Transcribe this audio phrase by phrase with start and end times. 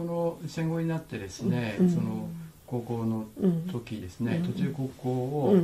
[0.00, 1.90] その戦後になってですね、うん。
[1.90, 2.26] その
[2.66, 3.26] 高校の
[3.70, 4.50] 時ですね、うん。
[4.50, 5.54] 途中高校を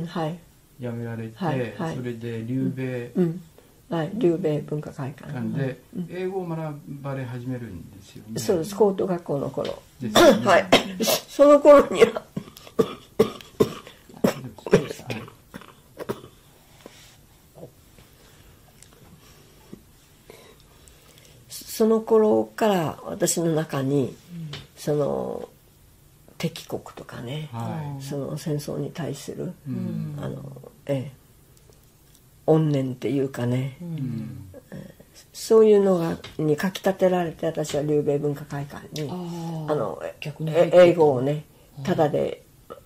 [0.79, 1.75] 辞められて、はい。
[1.75, 1.95] はい。
[1.95, 3.41] それで留米うん。
[3.89, 4.11] はい。
[4.13, 5.33] 留米文化会館。
[5.33, 5.79] 館で
[6.11, 8.39] 英語を学ばれ始めるんですよね。
[8.39, 8.75] そうです。
[8.75, 9.81] 高等学校の頃。
[9.99, 10.45] ですよね。
[10.45, 10.67] はい。
[11.03, 12.13] その頃には。
[12.13, 12.23] はい。
[21.49, 24.15] その頃から私の中に
[24.77, 25.49] その
[26.37, 27.49] 敵国とかね。
[27.51, 29.71] はその戦争に対するい。
[29.71, 30.15] うん。
[30.21, 31.11] あのええ。
[32.45, 33.77] 怨念っていうかね。
[33.81, 34.47] うん。
[35.33, 39.13] そういうのがにかきたてられて私は留米文化会館にあ
[39.71, 40.01] あの
[40.45, 41.45] 英語をね
[41.83, 42.43] ただで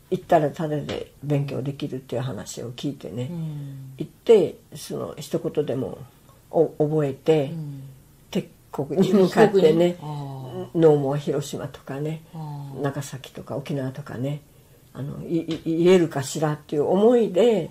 [0.10, 3.94] 行ったらただで勉強できるっていう話を聞いてね、うん。
[3.98, 5.98] 行ってその一言でも
[6.50, 7.84] お覚えて、うん。
[8.30, 10.41] 敵国に向かってねあ
[10.76, 12.24] ノーモア広島とかね
[12.82, 14.42] 長崎とか沖縄とかね
[14.94, 17.70] あのいい言えるかしらっていう思いで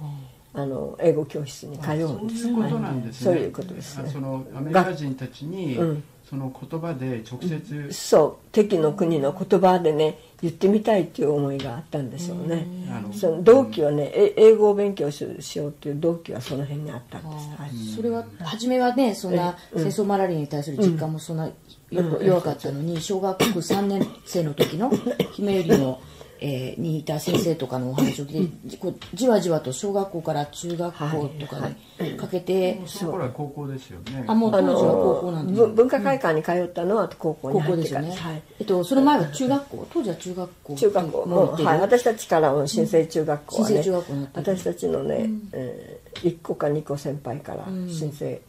[0.52, 2.42] あの英語教室に通うんです。
[2.42, 3.24] そういうことなんですね。
[3.24, 4.04] そういうことですね。
[4.08, 12.68] あそのアメリカ人たちに、うんその言葉で直接、そう敵の国の言葉でね言ってみたいっていう思いがあったんでしょうね。
[12.88, 24.92] あのその動機はねえ英語を勉強ししようっていう動機はその辺にあったんです、はい、それは初めはねそんな戦争マラリアに対する実感もそんなよ弱かったのに小学3年生の時の
[25.34, 26.00] 姫よりの、
[26.42, 34.24] えーにいた先生とかのお話を聞いてじこうじわじわと小学校から中学校とかにかけてその頃は高校ですよね。
[34.26, 38.16] あもう当あ時は高校のなんですぶ文化会館に通ったのは高校に高校入っですよねてから。
[38.16, 39.86] です、はい、えっとその前は中学校？
[39.92, 41.26] 当時は中学校中学校。
[41.26, 44.56] もう、はい、私たちからの新生中学校はね、新生中学校になってる。
[44.56, 48.40] 私たちのね、え1個か2個先輩から新生、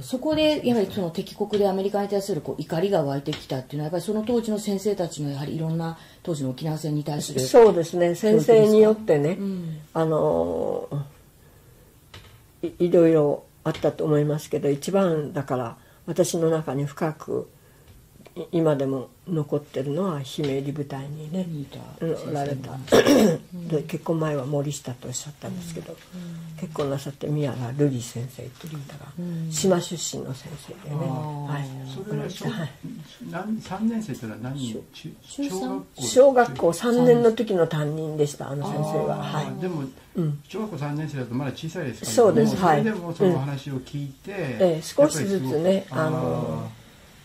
[0.00, 8.14] そこでやはりその敵国でアメリカに対するこう怒りが湧いてきたっていうのはやっぱりその当時の先生たちのやはりいろんな当時の沖縄戦に対するそうですね。
[8.14, 9.80] 先生によってね、ん。
[9.94, 10.88] あの
[12.62, 15.76] いいろいろあったと思いますけど一番だから
[16.06, 17.59] 私の中に深くい
[18.52, 21.46] 今でも残ってるのは姫入り舞台にね
[22.00, 22.76] おられた。
[23.68, 25.96] で結婚前は森下とおっしゃったんですけど、
[26.60, 29.06] 結婚なさって宮原瑠璃先生っていう方が
[29.50, 32.70] 島出身の先生でね、はい、それは小はい。
[33.30, 34.58] 何三年生というのは何？
[34.58, 39.22] 人中小学校小学校3年の時の担任でしたあの先生は。
[39.22, 39.60] はい。
[39.60, 39.84] でも、
[40.48, 42.56] 小学校3年生だとまだ小さいですからそうです。
[42.56, 42.78] はい。
[42.78, 44.82] それでもそのお話を聞いて、ええ。
[44.82, 46.70] 少しずつねあの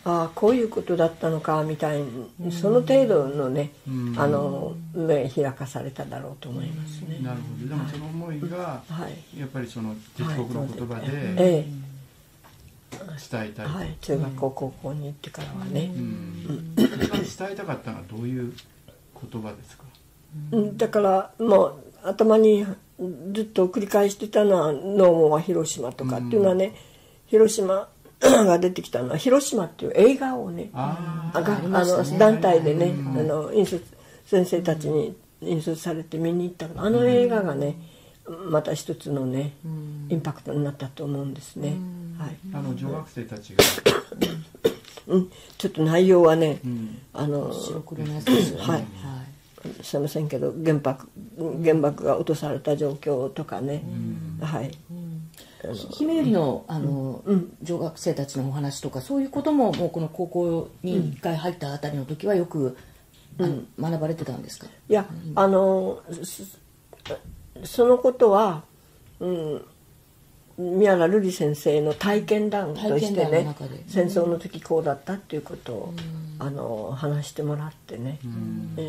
[0.05, 2.01] ああこういうことだったのかみたい
[2.39, 4.15] にその程度のねうん。
[4.17, 7.19] あの目開かされただろうと思いますね。
[7.21, 7.67] なるほど。
[7.69, 9.39] でもその思いが、はい。
[9.39, 11.07] やっぱりその敵国の言葉で
[11.37, 11.67] え
[13.31, 13.97] 伝えたい、えはい。
[13.99, 15.91] 中学校高校に行ってからはね。
[15.95, 16.75] うん。
[16.75, 16.85] 伝
[17.51, 18.53] えたかったのはどういう
[19.31, 19.83] 言葉ですか？
[20.51, 20.77] うん。
[20.77, 22.63] だからもう頭に
[23.33, 26.73] ずっと繰り返してたのは「ノーモは広島」とかっていうのはね
[27.27, 27.89] 広島
[28.45, 33.83] が出てきたのは「広島」っていう映画をねあがあの団体でね、うんあの引率
[34.25, 37.77] 先生たちに引率されて見に行ったあの映画がね
[38.49, 39.53] また一つのね
[40.09, 41.77] インパクトになったと思うんですね、
[42.17, 42.35] はい。
[42.53, 43.63] あの女学生たちが、
[45.07, 46.97] うん、ちょっと内容はね、うん。
[47.13, 48.65] あの白黒のやつですよね。
[48.65, 48.85] はい。
[49.83, 51.07] すいませんけど原爆
[51.63, 53.83] 原爆が落とされた状況とかね、
[54.41, 54.71] はい。
[54.71, 54.77] ひ
[55.91, 57.23] 姫よりのあの、
[57.63, 62.77] 女学生たちのお話とかそういうことももうこの高校に一回入ったあたりの時はよく、
[63.39, 64.67] あの学ばれてたんですか？
[64.87, 65.05] いや
[65.35, 66.43] あのそ
[67.63, 68.63] そのことは、
[69.19, 69.65] うん、
[70.57, 73.55] 宮原瑠璃先生の体験談としてね
[73.87, 75.93] 戦争の時こうだったっていうことを、
[76.39, 78.19] あの話してもらってね、
[78.77, 78.81] え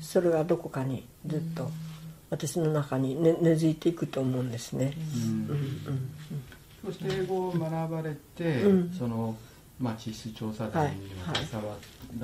[0.00, 1.70] ーそれがどこかにずっと
[2.32, 4.94] 私の中に根根付いていくと思うんですね。
[6.82, 8.62] そして英語を学ばれて、
[8.98, 9.36] その、
[9.78, 11.76] まあ、地質調査団にも携わ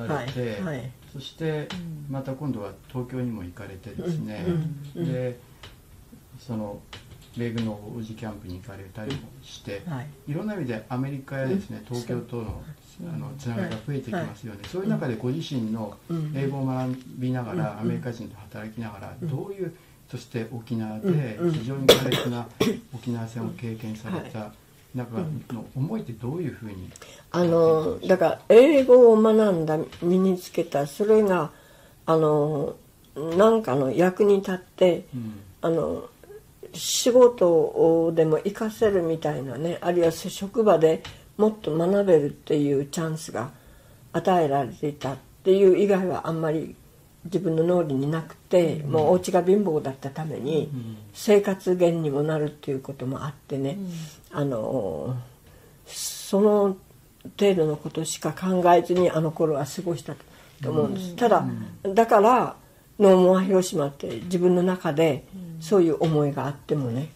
[0.09, 0.77] られて、はい。
[0.79, 0.91] はい。
[1.13, 1.69] そして
[2.09, 4.47] また今度は東京にも行かれてですね、
[4.95, 5.39] で
[6.41, 6.81] その
[7.37, 10.07] 米軍の王子キャンプに行かれたりもして、はい。
[10.27, 12.63] いろんな意味でアメリカやですね、東京との
[13.13, 15.99] あのつながりが増えてきますよね、そういう中でご自身の
[16.35, 19.75] 英語を学びながら、アメリカ人と働きながら、どういう
[20.11, 22.47] そして沖縄で非常に苛烈な
[22.95, 24.53] 沖縄戦を経験された
[24.95, 25.19] 中
[25.53, 26.91] の思いってどういうふうに？
[27.31, 31.51] あのだから英語を学んだ身につけたそれが
[32.07, 32.75] あの
[33.15, 35.05] 何かの役に立って、
[35.61, 36.09] あの
[36.73, 41.03] 仕事でも活かせるみたいなねあるいは職場で
[41.37, 43.51] もっと学べるっていうチャンスが
[44.13, 46.75] 与えられていたっていう以外はあんまり
[47.25, 50.71] 自分の脳裏になくて、もうお家が貧乏だったために
[51.13, 53.77] 生活源にもなるっていうこともあってね、
[54.31, 55.17] あの
[55.87, 56.77] その
[57.39, 60.15] 程度のことしか考えずにあの頃は過ごした
[60.63, 61.45] と思うんです、ただ
[61.83, 62.57] だから
[62.99, 65.25] ノーモア広島って自分の中で
[65.61, 67.11] そういう思いがあってもね、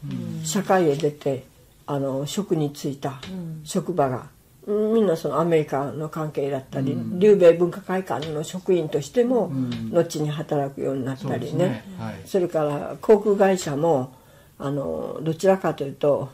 [0.44, 1.44] 社会へ出て
[1.87, 3.20] あの職に就いた
[3.64, 4.26] 職場が
[4.67, 9.53] みんなそのアメリカの関係だったり、うん、留米文化会館の職員としても、
[9.93, 11.85] 後に働くようになったりね、ね。
[11.99, 14.14] はい、それから航空会社も
[14.59, 16.31] あのどちらかというと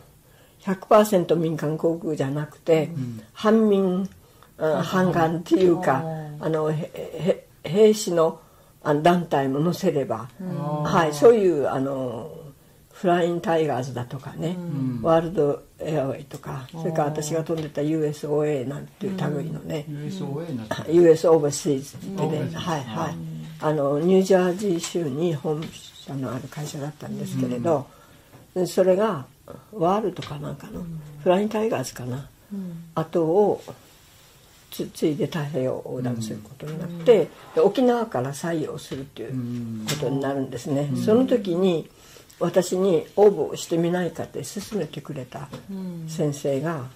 [0.61, 4.09] 100%民間航空じゃなくて、うん、反民、
[4.59, 6.05] 反韓っていうか、
[6.41, 6.71] あの
[7.65, 8.41] 兵士の
[9.03, 10.29] 団体も載せれば、
[10.85, 12.31] はい、そういうあの
[13.00, 20.93] Flying Tigers だとかね、うん、 World Airway とかそれから私が飛んでた USOA なんていう類のね、うん、USOA なんて。
[20.93, 23.15] US オーバーシーズってね、はいはい。
[23.61, 27.87] あのニュージャージー州に本社のある会社だったんですけれど、
[28.56, 29.27] うん、それが
[29.73, 30.85] ワールドかなんかの、
[31.23, 32.29] Flying Tigers かな、
[32.97, 33.62] 後を
[34.73, 41.89] ついで太平洋横断することになって、沖縄から採用するっていうことになるんですね、その時に
[42.40, 45.49] 私に応募してみないかって勧めてくれた
[46.06, 46.87] 先生が、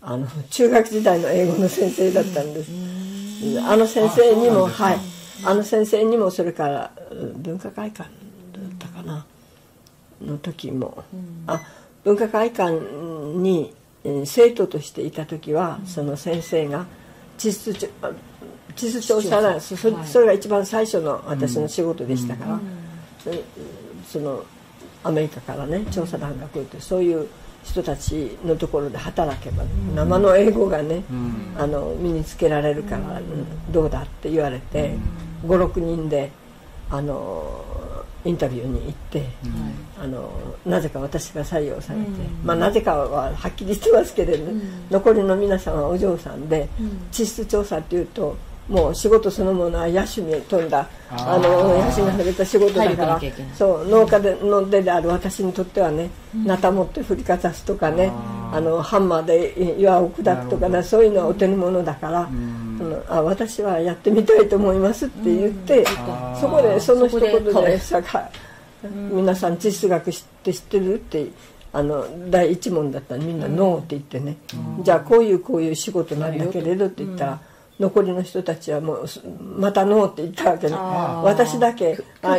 [0.00, 2.70] あの中学時代の英語の先生だったんです、
[3.60, 4.98] あの先生にもはい。
[5.44, 6.92] あの先生にもそれから
[7.36, 9.24] 文化会館だったかな。
[10.20, 11.04] の時も、
[11.46, 11.60] あ
[12.02, 12.72] 文化会館
[13.36, 13.72] に
[14.24, 16.86] 生徒としていた時は、その先生が
[17.36, 17.72] 地質
[18.74, 22.60] 地質調査団そそれが一番最初の私の仕事でしたから、
[24.06, 24.44] その
[25.04, 27.28] アメリカからね調査団が来るとそういう
[27.64, 29.64] 人たちのところで働けば、
[29.94, 31.02] 生の英語がね、
[31.56, 33.20] あの身につけられるから、
[33.70, 34.94] どうだって言われて、
[35.44, 36.30] 56人で
[36.88, 37.64] あの
[38.24, 39.28] インタビューに行って、
[40.00, 40.30] あの
[40.64, 42.06] なぜか私が採用されて、
[42.44, 44.60] まあ、なぜかははっきりしてますけれど、ね
[44.90, 46.68] 残りの皆さんはお嬢さんで、
[47.10, 48.36] 地質調査っていうと
[48.68, 53.20] もう仕事そのものは野手に飛んだあの野手にされた仕事だから
[53.54, 58.12] そう農家での出である私にとってはね、なた持って振りかざすとかね
[58.52, 65.86] あのハンマーで岩を砕くとかねそういうのはお手の物だから、あのあ私はやってみたいと思いますって言って、
[66.38, 68.28] そこでその一言でさか
[69.10, 71.26] 皆さん地質学知って知ってるって
[71.72, 74.36] あの第一問だったらみんな「ノー」って言ってね、
[74.82, 77.40] じゃあこういうこういう仕事なんだけれどって言ったら。
[77.78, 79.06] 残りの人たちはもう
[79.56, 80.74] またノーって言ったわけね。
[80.74, 82.36] 私だけあ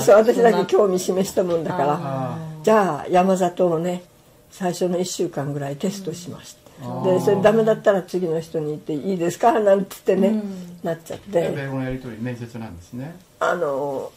[0.00, 2.38] そう私だけ興味示したもんだから。
[2.62, 4.04] じゃあ山里をね
[4.50, 6.62] 最初の1週間ぐらいテストしました
[7.04, 11.52] でそれダメだったら次の人に言っていいですかなんて言ってね、うん、なっちゃって。
[11.56, 13.16] 英語のやり取り面接なんですね。
[13.40, 14.12] あの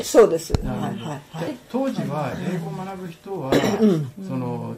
[0.00, 3.52] そうです、はいはいはい、当時は英語を学ぶ人は、
[4.26, 4.74] その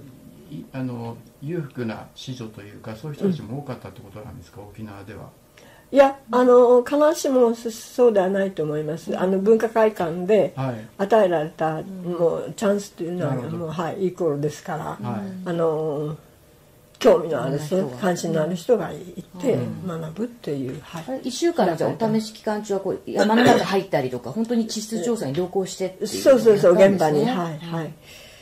[0.72, 5.30] あの裕福な子女というかそういう人たちも多かったってことなんですか、うん、沖縄では。
[5.92, 10.52] いやあの必ずしもそうではないと思います、あの文化会館で
[10.98, 16.16] 与えられた、もうチャンスというのはもう、はい、イコールですから、はい、あの
[16.98, 18.96] 興味のある人関心のある人がい
[19.38, 27.92] て学ぶっていう、はい、1週間のじゃお試し期間中はこう山の中入ったりとか本当に地質調査に同行してそうそうそう現場にはいはい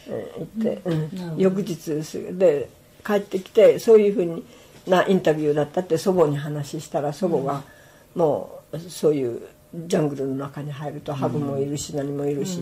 [0.07, 2.03] 行って、うん、翌日
[2.37, 2.69] で
[3.05, 4.45] 帰ってきてそういうふうに
[4.87, 7.63] なインタビューだったって祖母に話したら祖母が
[8.15, 9.43] もうそういう
[9.75, 12.61] ジャングルの中に入るとハブもいるし何もいるし、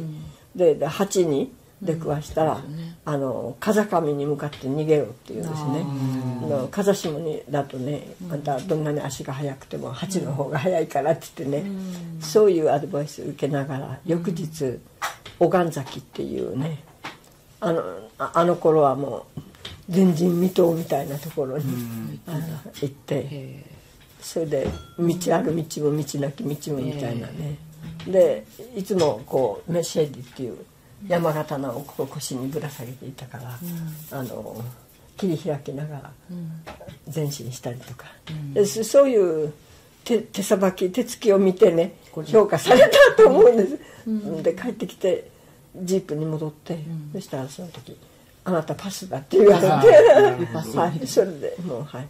[0.55, 2.63] でで蜂に出くわしたら、
[3.05, 5.85] あの風上に向かって逃げろっていうんですね。
[6.49, 8.43] の風下にだとねあん。
[8.43, 11.71] たどんなに足が速くても蜂の方が速いからって言ってね、
[12.21, 14.79] そういうアドバイスを受けながら翌日
[15.39, 16.85] 小神崎っていうね
[17.63, 17.83] あの
[18.19, 19.41] あの頃はもう
[19.93, 21.65] 前人未到みたいなところに、
[22.27, 22.39] あの
[22.81, 23.73] 行って。
[24.23, 27.57] それで道ある道も道なき道もみたいなね。
[28.07, 28.45] で
[28.77, 30.59] いつもこうメッシェージっていう
[31.09, 33.59] 山刀を腰にぶら下げていたから、
[34.13, 34.65] あの
[35.17, 36.13] 切り開きながら
[37.13, 38.07] 前進したりとか、
[38.55, 39.53] でそういう
[40.05, 42.81] 手手さばき手つきを見てね評価され
[43.17, 45.32] たと思うんです、で帰ってきて
[45.75, 46.79] ジープに戻って、
[47.13, 47.97] そしたらその時
[48.45, 49.67] 「あなたパスだ」って言われて
[50.79, 51.07] はい。
[51.07, 52.07] それでもうはい。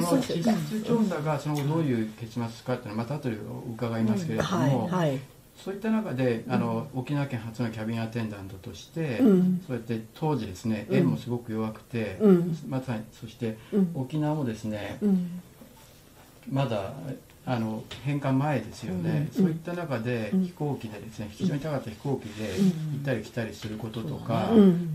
[0.00, 3.36] その地質調査がその後どういう結末かっていうのはまた後で
[3.74, 5.08] 伺いますけれども、はい。
[5.10, 5.18] はい、
[5.62, 13.58] そういった中であの、沖縄県初のキャビンアテンダントとして、うん、そうやって当時ですね円もすごく弱くて、うん、まさにそして
[13.94, 14.98] 沖縄もですね、
[16.50, 16.94] まだ
[17.44, 24.50] あの返還前ですよね、そういった中で飛行機でですね非常に高かった飛行機で行ったり来たりすることとか、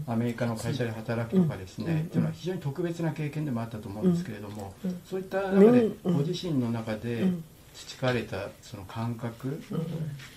[0.07, 4.73] アメリカの会社で働くとかですね、っていうのは非常に特別な経験でもあったと思うんですけれども、
[5.09, 7.27] そういった中でご自身の中で
[7.73, 9.51] 培われたその感覚っ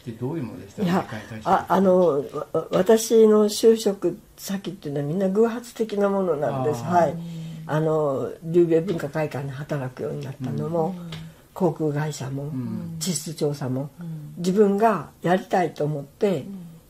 [0.05, 0.85] てどういうものでした？
[0.85, 2.25] かああの
[2.73, 6.83] 私の就職先っていうのはみんな偶発的なものなんです。
[6.83, 7.14] はい。
[7.67, 11.11] あの琉米文化会館で働くようになったのも、うん
[11.61, 12.50] 航空会社も、
[12.99, 13.90] 地質調査も、
[14.38, 16.47] 自分がやりたいと思って、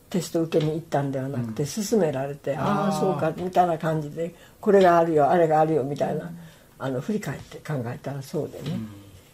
[0.09, 6.31] テスト受けに行ったんではなくて、勧められて、ああそうかみたいな感じでこれがあるよあれがあるよみたいな、
[6.79, 8.79] あの振り返って考えたらそうでね、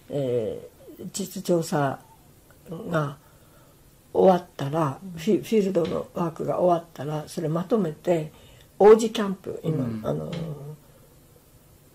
[0.09, 1.99] えー、地質調査
[2.89, 3.17] が
[4.11, 8.31] 終わったらフィフィールドのワークが終わったらそれまとめて
[8.79, 10.31] 王子キャンプ今、あの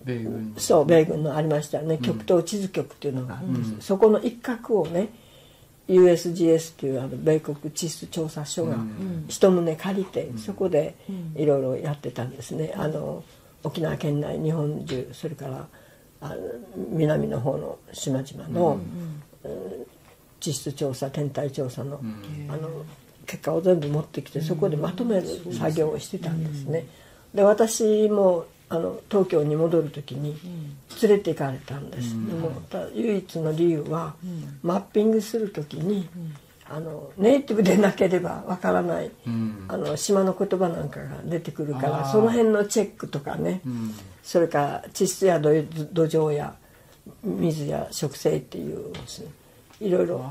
[0.05, 5.09] 米軍そう米軍のありましたよね、極東地図局っていうのがあって、うん、そこの一角をね
[5.89, 8.79] USGS っていうあの米国地質調査所が
[9.29, 10.95] 一棟借りて、そこで
[11.35, 12.73] いろいろやってたんですね。
[12.77, 13.25] あの
[13.65, 15.67] 沖縄県内日本中それから
[16.21, 16.37] あの
[16.91, 18.79] 南の方の島々の、
[19.45, 19.87] うん、
[20.41, 22.01] 地質調査天体調査の,、
[22.49, 22.85] あの
[23.27, 26.87] 結果を全部持ってきてそこでまとめる作業をしてたんですね。
[27.35, 30.35] で私もあの東京に戻る時に
[31.03, 32.63] 連れて行かれたんです、うん、でも
[32.95, 36.09] 唯一の理由は、うん、マッピングする時に、
[36.71, 39.11] あのネイティブでなければわからない、
[39.69, 43.61] あの島の言葉なんかが出てくるからその辺のチェックとかね、
[44.23, 46.55] それから地質や土壌や
[47.23, 49.31] 水や植生っていうですね
[49.83, 50.25] いろいろ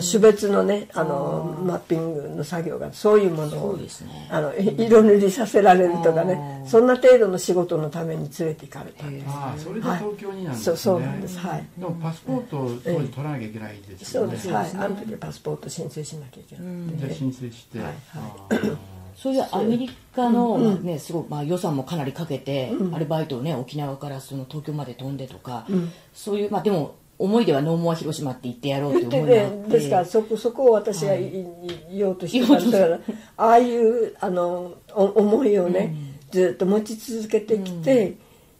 [0.00, 3.86] 種別のねあのマッピングの作業がそういうものを、ね、
[4.30, 9.06] あの色塗りさせられるとかねそんな程度の仕事のために連れて行かれた。
[9.06, 11.38] んですあそれで東京になんですね、はい、そうなんです。
[11.38, 11.66] はい。
[11.78, 14.48] でもパスポートを当時取らなきゃいけないですよね、そうです。
[14.50, 14.70] はい。
[14.84, 17.88] あの時パスポート申請しなきゃいけないじゃ申請して、はい。
[17.88, 18.78] はい。
[19.16, 19.46] そういう。
[19.50, 25.66] アメリカの、ね、すごい、まあ、予算もかなりかけて、アルバイトをね沖縄からその東京まで飛んでとか、
[26.12, 33.00] そういうまあでも思いではノーモア広島って言ってやろうって思いがあってですからそこそこを私が言おうとしてたんだから、
[33.36, 38.18] ああいうあの思いをね、うん、ずっと持ち続けてきて、うん、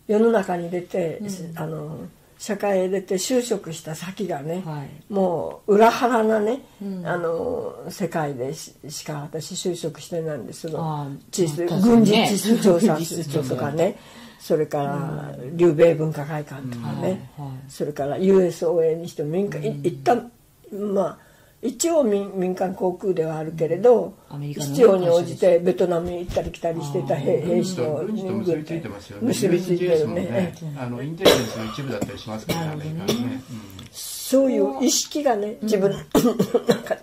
[0.08, 1.98] 世の中に出て、うん、あの
[2.38, 6.62] 社会へ出て就職した先がね、はい、もう裏腹なね、
[7.04, 13.98] あの世界でしか私就職してないんですその地質、軍事地質調査室とかね
[14.46, 17.28] それから劉米文化会館とかね、
[17.66, 20.30] それから USOA にしても民間、一旦
[20.70, 21.18] まあ
[21.62, 33.42] 一応民民間航空ではあるけれど、必要に応じてベトナムに行ったり来たりしてた兵士の軍結びついてますよね結びついてるねあのインテリジェンスの一部だったりしますからねアメリカね、
[33.90, 37.00] そういう意識がね自分の中に、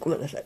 [0.00, 0.44] ごめんなさい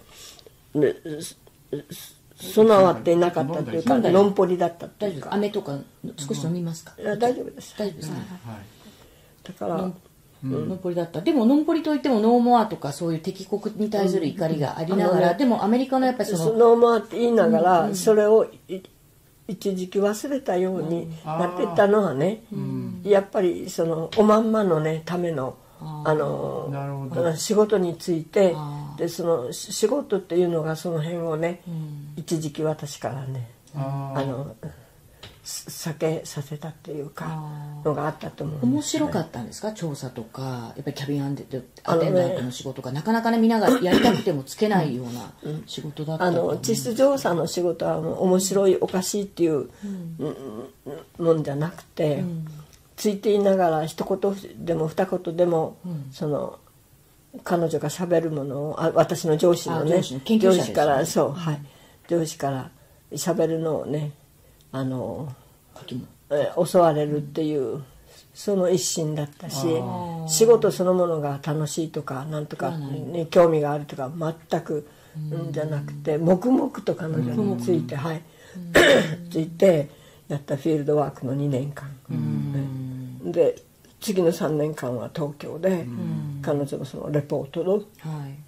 [2.38, 5.33] 備わっていなかったというかのんぽりだったというか。
[5.35, 5.78] 飴とか
[6.16, 7.75] 少し飲みますか、うん、大丈夫です。
[7.78, 8.11] 大丈夫です。
[8.11, 8.16] ね、
[9.42, 9.90] だから
[10.45, 11.23] のんぽりだった。
[11.23, 18.47] でものんぽりといってもノーモアとかそういう敵国に対する怒りがありながら、でもアメリカのやっぱりそのノーモアって言いながら、それを
[19.49, 22.42] 一時期忘れたようになってたのはね、
[23.02, 28.56] やっぱりそのおまんまのねためのあの仕事について
[28.97, 34.56] でその仕事っていうのがその辺をね、うん、一時期私からねあの
[35.45, 37.49] 避けさせたっていうか
[37.85, 39.71] のがあったと思う、ね、面白かったんですか？
[39.71, 41.45] 調査とかやっぱりキャビンアテ
[42.09, 45.33] ンダントの仕事が、ね、なかなかねみんながやりたくてもつけないような
[45.66, 49.68] 仕事だったあの地質調査の仕事は面白いおかしいっていう、
[51.18, 52.47] もんじゃなくて、うん
[52.97, 56.59] ついていながら一言でも二言でも、うん、その
[57.45, 61.61] 彼女がしゃべるものをあ私の上司のね上司からそう、はい、
[62.09, 62.71] 上司から
[63.15, 64.12] しゃべるのをね
[64.73, 65.33] あの
[66.31, 67.85] え襲われるっていう
[68.35, 69.67] その一心だったし
[70.29, 74.88] 仕事そのものが楽しいとかなんとかに興味があるとか全く
[75.50, 78.23] じゃなくて黙々と彼女についてはい。
[79.31, 79.88] ついて
[80.29, 81.88] やったフィールドワークの2年間。
[83.33, 83.56] で
[84.00, 87.80] 次の3年間は東京で、うん、彼女のそのレポートの、は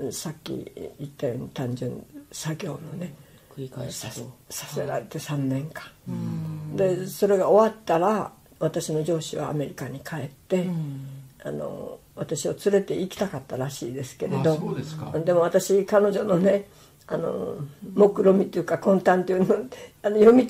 [0.09, 3.15] い、さっき言ったように単純作業のね
[3.57, 4.09] 繰り返さ
[4.51, 11.07] せられて3年間、うん、でそれが終わったら私の上司はアメリカに帰って、うん、
[11.43, 14.77] あの私を連れて行きたかったらしいですけれど
[15.25, 16.69] でも私彼女のね
[17.07, 17.57] あの
[17.95, 19.55] 目論見というか魂胆というの
[20.03, 20.47] あの読み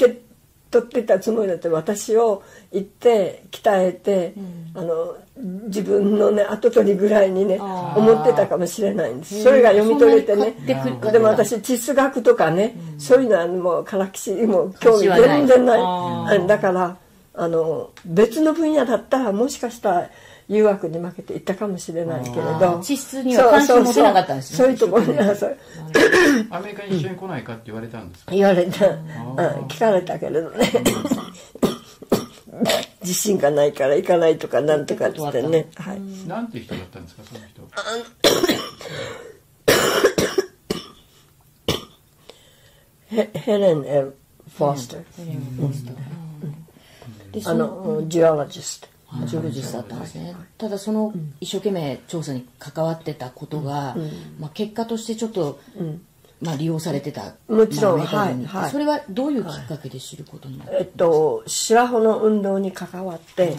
[0.71, 4.35] 取ってたつもりだって私を行って鍛えて、
[4.75, 5.17] あの
[5.67, 9.43] 自分のね跡取りぐらいにね思ってたかもしれないんです。
[9.43, 10.55] それが読み取れてね。
[11.13, 16.47] でも私地質学とかね、そういうのはもう唐木もう興味全然ない。
[16.47, 16.97] だから
[17.35, 20.11] あの別の分野だったらもしかしたら
[20.49, 22.81] 誘惑に負けていったかもしれないけれど。
[22.83, 25.19] 地質には関心持てなかったんですねそういうところに
[26.51, 28.33] アメリカに一緒に来ないかって言われたんですか？
[28.33, 28.87] 言われた、
[29.69, 30.73] 聞かれたけれどね。
[33.03, 37.63] 自信がないから行かないとかなんとかっつってね、はい、なんていう人だったんですかその人
[43.09, 44.17] ヘヘレン・エル・
[44.57, 48.89] フォースター、あのジオロジスト
[49.25, 53.97] ジオロジストだったんですね、ただその一生懸命調査に関わってたことが、
[54.39, 55.59] まあ、結果としてちょっと、
[56.43, 63.57] まあ、利用されてたもちろん、はいはい、それはどういうきっかけで知ることになったえっと白穂の運動に関わって、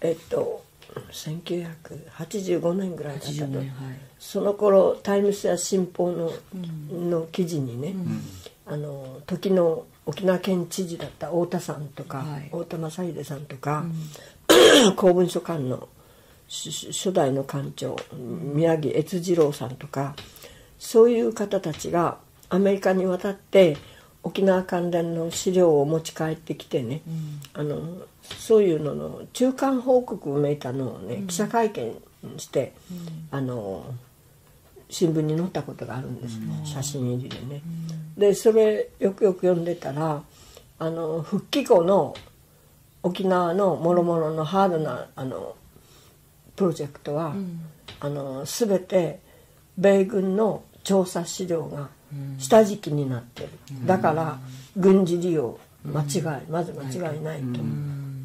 [0.00, 0.62] えっと
[1.10, 3.72] 1985年ぐらいだったと、はい、
[4.18, 6.32] その頃タイムスや新報の,、
[6.92, 7.94] の記事にね、
[8.66, 13.92] あの時の沖縄県知事だった太田さんとか、はい、太田正秀さんとか、うん、
[14.96, 15.88] 公文書館の
[16.48, 20.14] 初代の館長宮城越次郎さんとか
[20.78, 22.18] そういう方たちが
[22.50, 23.76] アメリカに渡って
[24.22, 31.96] 沖縄関連の資料を持ち帰ってきてね、うん、あのそういうのの中間報告をめいたのをね、うん、記者会見
[32.36, 32.72] して、
[33.32, 33.84] あの
[34.88, 37.62] 新聞に載ったことがあるんですね、写真入りでね。
[38.16, 40.22] でそれよくよく読んでたら
[40.78, 42.14] あの復帰後の
[43.02, 45.56] 沖縄のもろもろのハードなあの
[46.56, 47.60] プロジェクトは、うん、
[48.00, 49.20] あの全て
[49.78, 51.88] 米軍の調査資料が
[52.38, 54.38] 下敷きになってる、うん、だから
[54.76, 57.60] 軍事利用間違い、うん、まず間違いないと、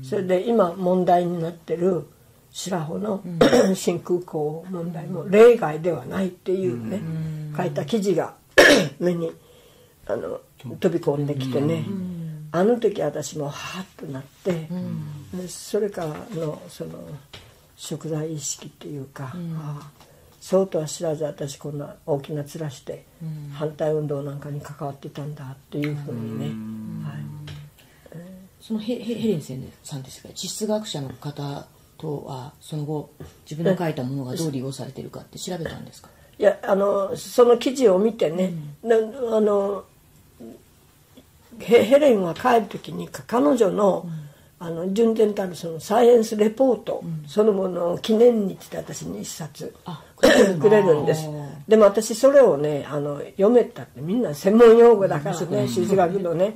[0.04, 2.08] それで今問題になってる
[2.52, 3.24] 白穂の、
[3.76, 7.02] 新空港問題も例外ではないっていうね、
[7.56, 8.36] 書いた記事が
[9.00, 9.32] 目に
[10.06, 10.42] あの
[10.80, 11.86] 飛び込んできてね、
[12.52, 14.70] あの時私もハッとなって、
[15.48, 16.92] それからのその
[17.76, 19.92] 食材意識っていうか、ああ
[20.40, 23.06] そうとは知らず私こんな大きな面して
[23.54, 26.46] 反対運動なんかに関わってたんだっていうふうにね、
[27.06, 27.18] はい、
[28.62, 31.66] そのヘヘレン先生さんですが地質学者の方
[31.98, 33.12] とはその後
[33.50, 36.10] 自分の書いたものがどう利用されてるかって調べたんですか？
[36.40, 39.84] いやあのその記事を見てね、うん、あの
[41.60, 44.08] ヘレンは帰る時に彼女の、
[44.60, 49.74] うん、あの純然たるそのサイエンスレポート、うん、そのものを記念日って私に一冊
[50.60, 51.30] くれるんです。
[51.68, 56.54] でも私それをねあの読めたってみんな専門用語だからね修士学のね、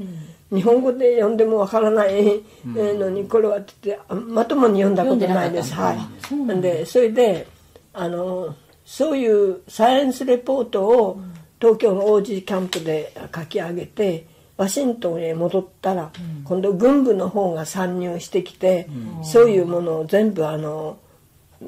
[0.52, 5.74] 日本語で読んでもわからないのにこれはってまともに読んだことないです。
[5.74, 6.62] はい。
[6.62, 7.48] でそれで
[7.94, 11.22] あのそういうサイエンスレポートを
[11.60, 14.26] 東京の王子キャンプで書き上げて
[14.62, 16.12] ワシントンへ戻ったら、
[16.44, 18.88] 今度軍部の方が参入してきて、
[19.24, 21.00] そういうものを全部あの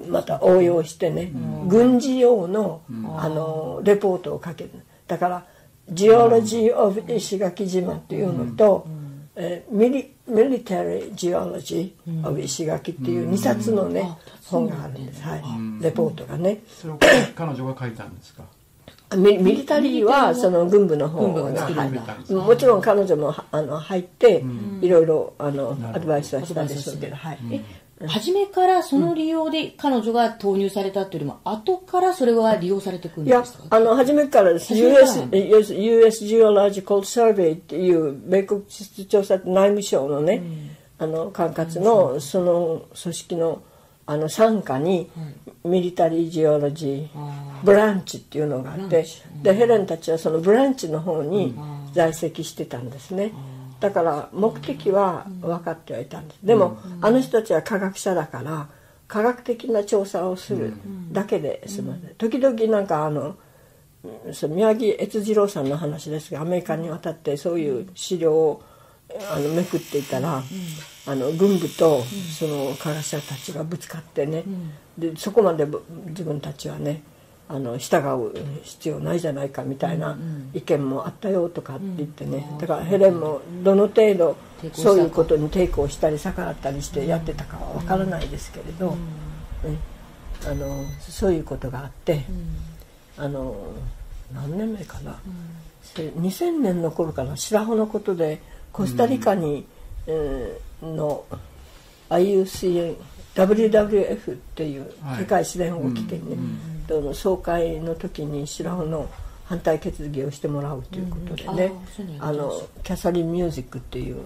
[0.08, 1.32] また応用してね、
[1.68, 2.82] 軍事用の
[3.18, 4.70] あのレポートを書ける。
[5.08, 5.44] だから
[5.90, 8.86] 「Geology of 石垣島」っていうのと
[9.36, 14.08] 「え Mili Military Geology of 石垣」っていう2冊のね。
[14.52, 15.42] 本があるんです、はい、
[15.82, 16.60] レポートがね。
[16.68, 17.00] それを
[17.34, 18.44] 彼女が書いたんですか？
[19.16, 24.44] ミミリタリーはその軍部の方が、はい、もちろん彼女もあの入って、
[24.82, 27.38] いろいろあのアドバイスはしたでしょうけど、はい、
[28.08, 33.60] 初めからその利用で彼女が投入されたっていうよりも、後からそれは利用されてくるんですか？
[33.60, 34.74] いやあの初めからです。
[34.74, 35.20] US,
[35.76, 40.42] US Geological Survey っていう米国地質調査内務省のね、
[40.98, 43.62] あの管轄のその組織の
[44.06, 45.10] あの傘下に
[45.64, 49.06] ミリタリージオロジーブランチっていうのがあって
[49.42, 51.56] でヘレンたちはそのブランチの方に
[51.94, 53.32] 在籍してたんですね。
[53.80, 56.40] だから目的は分かってはいたんです。
[56.44, 58.68] でもあの人たちは科学者だから
[59.08, 60.74] 科学的な調査をする
[61.12, 62.16] だけですません。
[62.16, 63.36] 時々なんかあの
[64.50, 68.62] 宮城越次郎さんの話ですがアメリカに渡ってそういう資料を
[69.32, 70.42] あのめくっていたら、
[71.06, 72.02] あの軍部と
[72.38, 74.44] その科学者たちがぶつかってね、
[74.98, 75.68] でそこまで
[76.08, 77.04] 自分たちはね
[77.54, 80.18] あの従う必要ないじゃないかみたいな
[80.56, 84.36] 意見もあったよとかって言ってね、だからヘレンもどの程度
[84.74, 88.98] そういうことに抵抗したり逆らったりしてやってたかは分からないですけれど、ね、
[90.48, 92.24] あのそういうことがあって、
[93.20, 93.56] あの
[94.34, 95.20] 何年目かな、
[95.94, 99.68] 2000年の頃かな白穂のことでコスタリカに、
[100.08, 101.24] えー、の
[102.10, 102.96] IUCN
[103.36, 106.38] WWF っていう世界自然保護基金ね、
[106.90, 109.10] はい、総会の時に白穂の
[109.46, 112.52] 反対決議をしてもらうということでね、うん、あの
[112.84, 114.18] キャサリン・ミュージックっていう、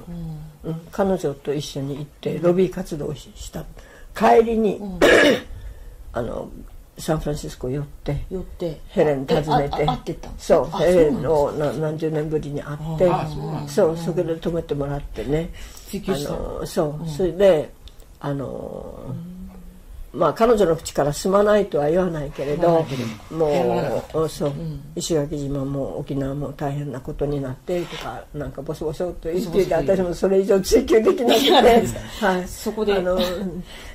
[0.64, 3.66] うん、彼女と一緒に行ってロビー活動をした。
[4.16, 4.82] 帰りに、
[6.12, 6.50] あの
[6.98, 8.80] サンフランシスコ寄って寄って。
[8.90, 10.18] ヘレン訪ねて。
[10.40, 13.12] そうヘレンを何十年ぶりに会って
[13.68, 15.52] そうそこで泊めてもらってね。
[16.08, 17.72] あのそう、それで
[18.20, 19.16] あの
[20.14, 22.86] まあ彼女の口から住まないとは言わないけれど
[23.30, 24.54] もうそう、
[24.96, 31.52] 石垣島も沖縄も大変なことになってとかなんかボソボソと言っていて私もそれ以上追求できなくて、
[32.26, 33.20] はい、そこであの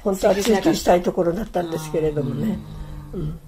[0.04, 2.58] 本当は追求したいところだったんですけれどもね。
[3.12, 3.38] うん。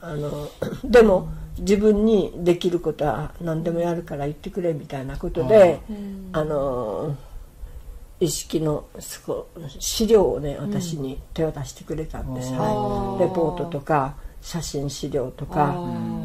[0.00, 0.48] あの
[0.84, 5.80] でも自分にできることは何でもやるから言ってくれみたいなことで
[6.32, 7.16] あの
[8.22, 8.86] 意識の
[9.80, 15.74] 資料をね私に手を出してくれたんです、はい、レポートとか写真資料とか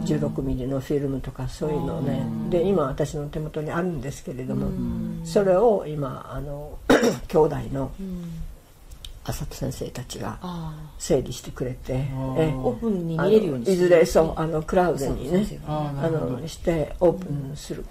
[0.05, 2.25] 16ミリのフィルムとかそういうのをね。
[2.49, 4.71] で今私の手元にあるんですけれども
[5.23, 6.79] それを今あの
[7.27, 7.91] 兄弟の
[9.23, 10.39] 浅田先生たちが
[10.97, 11.93] 整理してくれて
[12.37, 17.85] えオープンに見れるようにいずれそうあのクラウドにねあのしてオープンする、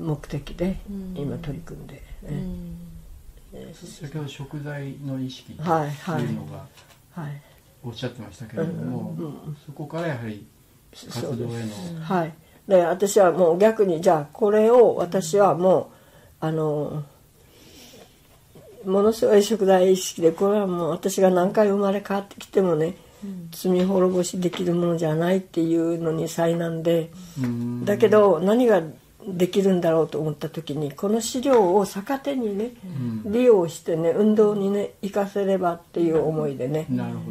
[0.00, 0.78] 目的で
[1.14, 2.02] 今取り組んで、
[3.72, 5.66] 先ほど食材の意識という
[6.34, 6.66] のが
[7.82, 9.14] おっしゃってましたけれども、
[9.64, 10.46] そこからやはり
[10.92, 12.34] 活動へのはい。
[12.66, 15.90] で私はもう逆にじゃあこれを私はも
[16.42, 17.04] うあの
[18.84, 22.94] ものすごい食材意識でこれはもう私が何回生まれ変わってきてもね、
[23.50, 27.10] 罪滅ぼしできるものじゃないっていうのに災難で
[27.84, 28.82] だけど何が
[29.26, 32.70] できるんだろうと思った時にこの資料を逆手にね、
[33.24, 36.86] 利用してね運動にね生かせればっていう思いでね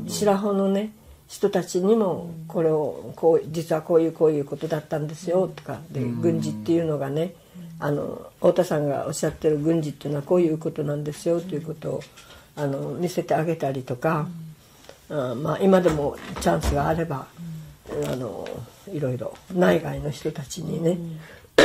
[0.07, 0.91] 白穂のね
[1.27, 7.33] 人たちにもこれをこう実はこういうこういうことだったんですよとかで軍事っていうのがね、
[7.79, 12.01] あの太田さんがおっしゃってる軍事っていうのはこういうことなんですよということを
[12.55, 14.27] あの見せてあげたりとか、
[15.09, 17.27] あまあ、今でもチャンスがあれば、
[18.11, 18.47] あの
[18.91, 20.97] いろいろ内外の人たちにね、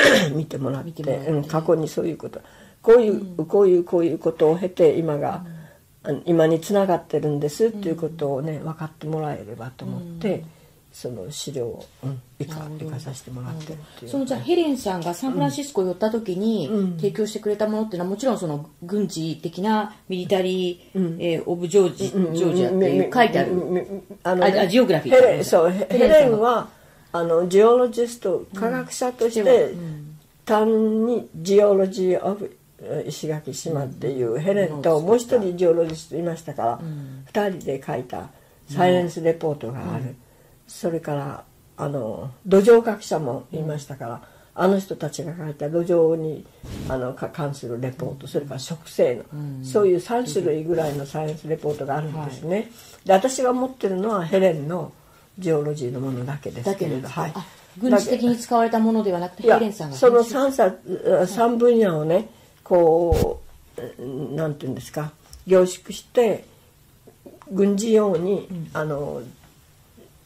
[0.34, 2.40] 見てもらってうん、過去にそういうこと。
[2.82, 5.44] こういう、こういうこういうことを経て今が、
[6.24, 10.44] 今につながってるんですっていうことをね分かってもらえればと思って。
[10.92, 23.52] その資料を、うん、生か生かさせてもらってるそのじゃあヘレンさんがサンフランシスコ寄った時に提供してくれたものっていうのはもちろんその軍事的なミリタリー、うん、えー、オブジョージ、ジョージアっていう書いてある。
[24.22, 26.68] あの、ね、あジオグラフィーヘレンそうヘレンは
[27.12, 29.74] あのジオロジスト科学者として、
[30.44, 32.56] 単にジオロジー・オブ
[33.06, 36.80] 石垣島っていうヘレンともう一人ジオロジストいましたから、
[37.32, 38.30] 2人で書いた
[38.68, 40.16] サイエンスレポートがある。
[40.66, 41.44] それから
[41.76, 44.22] あの土壌学者もいましたから、
[44.54, 46.46] あの人たちが書いた土壌に
[46.88, 52.66] あの関するレポートそれから植生の、うん、そういう3種類ぐらいのサイエンスレポートがあるんですね、はい、
[53.06, 54.92] で私が持ってるのはヘレンの
[55.38, 57.34] ジオロジーのものだけですけれど、はい、
[57.78, 59.96] 軍事的に使われたものではなくてヘレンさんが。
[59.96, 62.28] その 3, 3分野をね
[62.62, 63.42] こ
[63.98, 65.12] うなんていうんですか？
[65.46, 66.44] 凝縮して
[67.50, 69.22] 軍事用に、うん、あの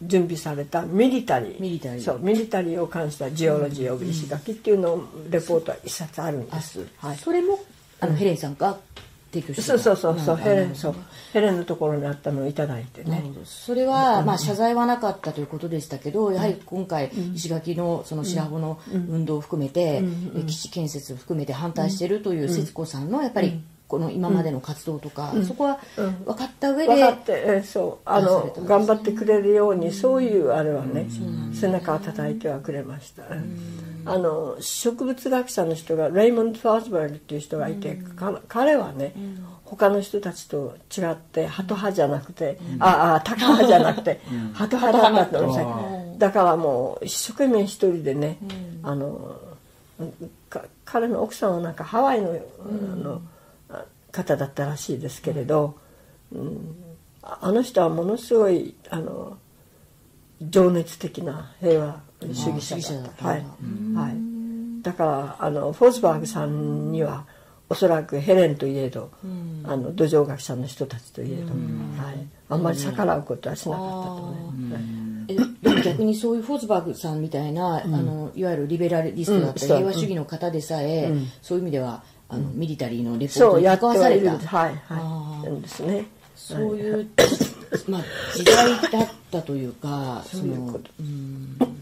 [0.02, 1.60] 準備されたミリタリー。
[1.60, 2.04] ミリタリー。
[2.04, 7.58] そうミリタリーを関したジオロジー・オブ石垣っていうのレポートは一冊あるんです、はい、それも
[8.00, 8.76] あのヘレンさんが
[9.32, 10.36] 提供してそうそうそうそう。
[10.36, 10.94] ヘレンそう。
[11.32, 13.22] ヘレンのところにあったのを頂いてね。
[13.44, 20.02] それは、まあ、謝罪はなかったということでしたけどやはり今回、石垣のその白穂の運動を含めて、
[20.46, 25.78] 基地建設を含めて反対しているという節子さんのやっぱり、この今までの活動とか、うん、そこは
[26.24, 28.08] 分かった上で、分かって、そう。
[28.08, 31.06] あの頑張ってくれるように、そういうあれはね、
[31.54, 33.22] 背中を叩いてはくれました、
[34.06, 37.98] あの植物学者の人がレイモンド・ファーズバーグっていう人がいて、
[38.48, 39.12] 彼はね、
[39.64, 44.20] 他の人たちと違ってハト派じゃなくて、ああタカ派じゃなくて、
[44.54, 48.38] ハト派だったんですだからもう一生懸命一人でね、
[48.82, 49.36] あの
[50.84, 53.22] 彼の奥さんはなんかハワイの,、あの
[54.12, 55.76] 方だったらしいですけれど、
[56.32, 56.76] うん、
[57.22, 59.36] あの人はものすごいあの
[60.40, 63.26] 情熱的な平和主義者だった。
[63.28, 63.44] はい、
[63.94, 67.24] はい、だからあのフォースバーグさんには
[67.68, 74.84] おそらくヘレンといえど、うん、あの土壌学者の人たちといえど、うん、はい、あんまり逆らうことはしなかったと思います。
[75.28, 84.38] えでも逆にそういうフォーズバーグさんみたいな、あのいわゆるリベラリストだったり、うん平和主義の方でさえ、そういう意味ではあのミリタリーのレポートそうにやってはい関わされた。
[84.46, 84.68] は
[85.58, 86.06] いですね。
[86.36, 87.08] そういう、
[87.88, 88.02] まあ、
[88.36, 90.90] 時代だったというかそ そういうのこと。
[91.00, 91.75] うん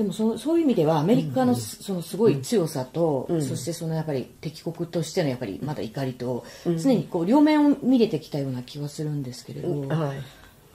[0.00, 10.18] でもそそういう意味ではアメリカのそのすごい強さと、そしてそのやっぱり敵国としてのやっぱりまだ怒りと、常にこう両面を見れてきたような気はするんですけれど、はい。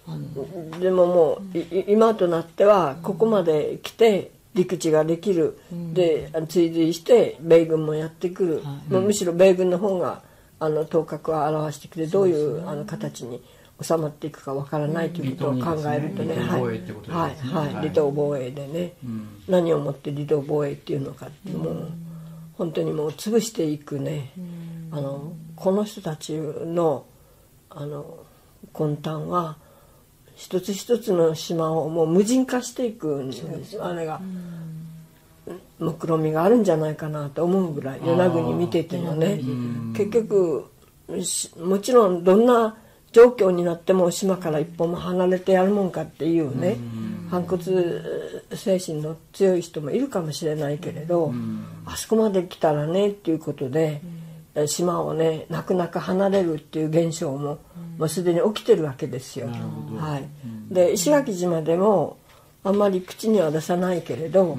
[0.08, 1.58] あのでももう
[1.88, 10.22] 今となってはここまで来て陸地ができる、で追随して米軍もやってくる、もうむしろ米軍の方が
[10.60, 13.42] あの頭角を表してきてどういうあの形に
[13.82, 17.36] 収まっていくかわからないということを考えるとね離島防衛ってことはい。
[17.36, 17.74] はい、はい。
[17.74, 18.94] 離島防衛でね、
[19.48, 21.92] 何をもって離島防衛っていうのかってもう
[22.54, 24.32] 本当にもう潰していくね、
[24.92, 27.06] あのこの人たちの
[27.70, 28.20] あの
[28.72, 29.58] 魂胆は
[30.36, 34.22] 一つ一つの島をもう無人化していくんですあれが
[35.80, 39.42] 目論みがあるんじゃないかなと思うぐらい与那国見ててもね。
[39.96, 40.66] 結局
[41.22, 42.78] しもちろんどんな
[43.15, 46.75] 状況になっても島から一歩も離れてやるもんかっていうね
[47.32, 47.63] 反骨
[48.54, 51.34] 精神の強い人もいるかもしれないけれど
[51.86, 54.01] あそこまで来たらねっていうことで
[54.67, 57.60] 島をね泣く泣く離れるっていう現象も
[57.97, 59.47] もうすでに起きてるわけですよ。
[59.47, 62.17] はい、で石垣島でも
[62.65, 64.58] あんまり口には出さないけれど、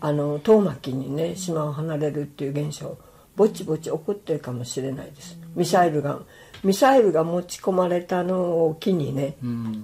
[0.00, 2.98] あの遠巻きにね島を離れるっていう現象
[3.34, 5.38] ぼちぼち起こってるかもしれないです。
[5.56, 6.20] ミサイルが
[6.64, 9.36] ミサイルが持ち込まれたのを機にね、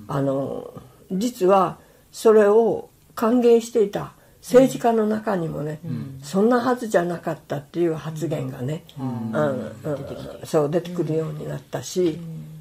[0.09, 0.73] あの
[1.13, 1.79] 実は
[2.11, 5.81] それを歓迎していた政治家の中にもね、
[6.23, 10.43] そんなはずじゃなかったっていう発言がね、うん。
[10.45, 12.19] そう出てくるようになったし、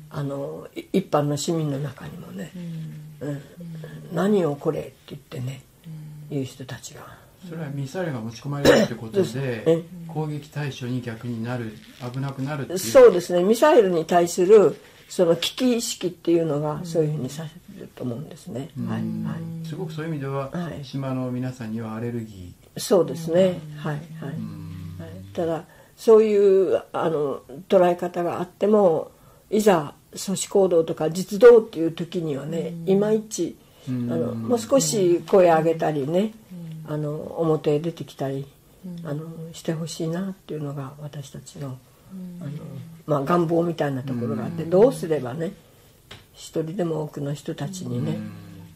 [0.10, 2.52] あのい一般の市民の中にもね、
[3.22, 3.42] うん。
[4.14, 5.62] 何をこれって言ってね、
[6.30, 7.29] いう人たちが。
[7.48, 11.74] それはミサイルが持ち込まれるってことえで攻撃対象に逆になる
[12.12, 12.80] 危なくなるっていう。
[12.80, 13.44] そうですね。
[13.44, 19.68] ミサイルに対するその危機意識っていうのがそういうふうにさせてると思うんですね、はいはい。
[19.68, 20.84] すごくそういう意味では、はい。
[20.84, 24.36] 島の皆さんにはアレルギそうですね、はいはい、はい、
[25.34, 29.12] ただそういうあの捉え方があっても
[29.50, 36.32] いざ阻止行動とか実動っていう時にはね、いまいちあのもう少し声上げたりね、
[36.90, 38.48] あの表へ出てきたり、
[39.04, 41.78] あのしてほしいなっていうのが私たちの,、
[42.42, 42.52] あの
[43.06, 45.54] まあ、願望みたいなところがあって、どうすればね
[46.34, 48.18] 一人でも多くの人たちにね、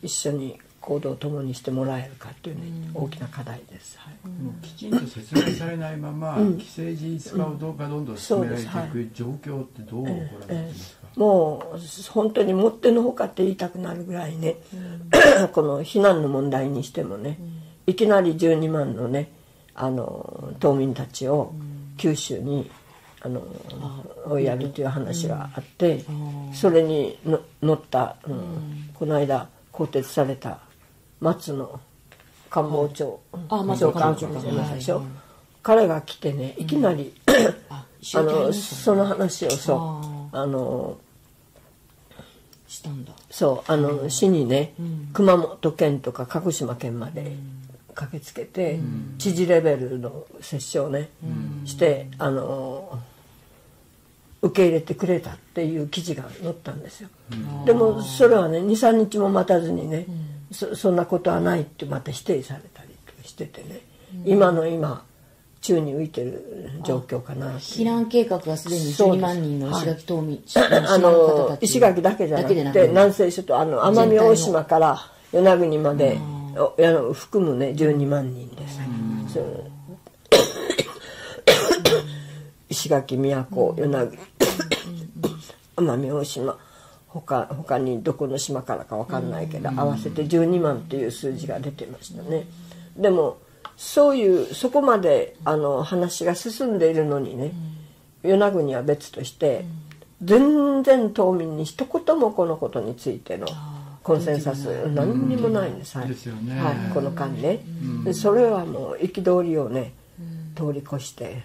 [0.04, 3.97] 一緒に行動を共にしてもらえるかっていうね、大きな課題です。
[3.97, 4.13] はい。
[4.28, 14.58] ーもうきちんと説明されないまま、既成事実化をどうかどんどん進められていく状況ってどうご覧になってますか、もう本当にもってのほかって言いたくなるぐらいね、
[15.54, 17.39] この避難の問題にしてもね、
[17.86, 19.32] いきなり12万のね
[19.76, 21.54] あの島民たちを
[21.98, 22.69] 九州に
[23.22, 23.41] あの
[24.28, 26.04] 追いやるという話があって、
[26.54, 30.60] それにの乗った、うんこの間更迭された
[31.22, 31.80] 松野
[32.50, 33.19] 官房長、
[33.50, 34.41] あ松長官野官房長。
[34.41, 35.06] じゃないでしょ、はい
[35.63, 37.13] 彼が来てねいきなり、
[37.65, 37.86] あ
[38.22, 39.74] のその話をそ
[40.34, 40.98] うああの
[42.67, 43.13] したんだ。
[43.32, 44.74] そうあの市にね、
[45.13, 47.38] 熊本県とか鹿児島県まで
[47.94, 48.80] 駆けつけて、
[49.18, 51.10] 知事レベルの接触をね、
[51.66, 53.00] してあの
[54.42, 57.10] 受け入れてくれたっていう記事が載ったんですよ、
[57.66, 60.06] でもそれはね23日も待たずにね、
[60.52, 62.90] そそんなことはないってまた否定されたり
[63.24, 63.80] しててね、
[64.26, 65.06] 今の今
[65.62, 69.22] 宙に浮いてる状況かな避難計画がすでに12そうです。
[69.22, 74.98] 万人の石垣島民、あ島の石垣だけじゃなくて南西諸島あの奄美大島から
[75.32, 78.80] 与那国までおあの含むね12万人です、
[82.70, 84.18] 石垣宮古与那国
[85.76, 86.58] 奄美大島。
[87.22, 92.48] 他他にどこの島からか分かんないけど合わせて12万っていう数字が出てましたね。
[92.98, 93.38] でも
[93.78, 97.52] そういうそこまであの話が進んでいるのにね
[98.24, 99.66] 与那国は別として
[100.24, 103.48] 全然島民に一言もこのことについての
[104.04, 106.60] コンセンサス何にもないんです、はいですよね。
[106.62, 107.60] はい、この間ね、
[108.04, 109.94] でそれはもう憤りをね
[110.56, 111.42] 通り越して、で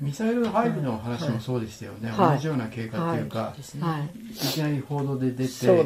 [0.00, 2.36] ミサイル配備の話もそうでしたよね、はい。
[2.36, 4.32] 同じような経過っていうか、はい。
[4.32, 5.82] い、きなり報道で出て、え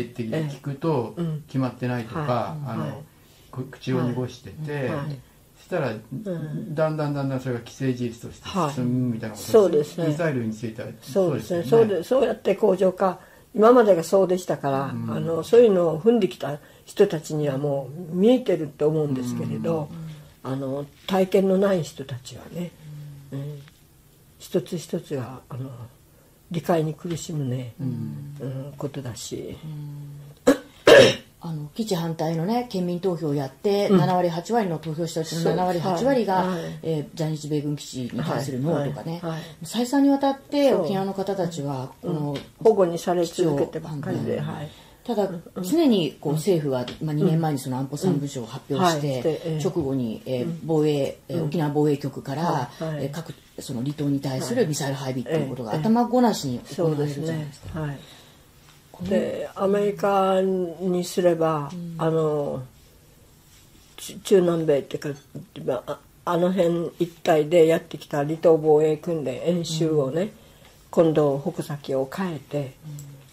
[0.00, 1.14] って言って聞くと
[1.46, 2.70] 決まってないとか、はい。
[2.70, 3.02] あの
[3.70, 4.90] 口を濁してて、
[5.62, 10.08] したら、だんだんだんだんそれが既成事実として進むみたいなこと、そうですね。
[10.08, 11.58] ミサイルについてはそうですね。
[11.60, 13.20] よそうでそうやって工場化
[13.54, 19.90] 今までがそうでしたから、あのそういうのを踏んできた人たちにはもう見えてると思うんですけれど、
[20.42, 22.70] あの体験のない人たちはね、
[23.30, 23.62] うん、
[24.38, 25.70] 一つ一つがあの
[26.50, 29.56] 理解に苦しむね、うん、ことだし。
[31.44, 39.30] あの基地反対のね県民投票をやって、うん、7割8割の投票したうちの7割8割が、はい、えー、在日米軍基地に対するノーとかね、はい。
[39.32, 44.70] はい、再三にわたって沖縄の方たちはこの、保護にされ続けてばっかりで、はい。
[45.04, 45.28] ただ
[45.62, 57.80] 常にこう政府は、まあ、2年前にその安保3部書を発表して、直後に、えー、防衛、えー、沖縄防衛局から、えー、各その離島に対するミサイル配備ということが頭ごなしに行われるじゃないですか。
[57.80, 57.98] はい
[59.08, 62.62] でアメリカにすれば、うん、あの
[63.96, 65.00] 中南米ってい
[65.62, 70.30] うかああの辺一帯でやってきた離島防衛訓練演習をね、うん、
[70.90, 72.74] 今度矛先を変えて、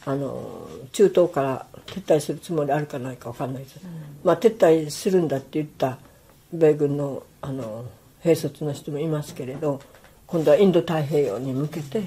[0.05, 3.79] うん、あの中東から撤退するつもりあるかないか分かんないです、
[4.23, 5.97] まあ、撤退するんだって言った
[6.51, 7.85] 米軍のあの
[8.21, 9.79] 兵卒の人もいますけれど
[10.27, 12.03] 今度はインド太平洋に向けて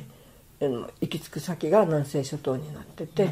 [0.69, 3.31] 行き着く先が南西諸島になってて、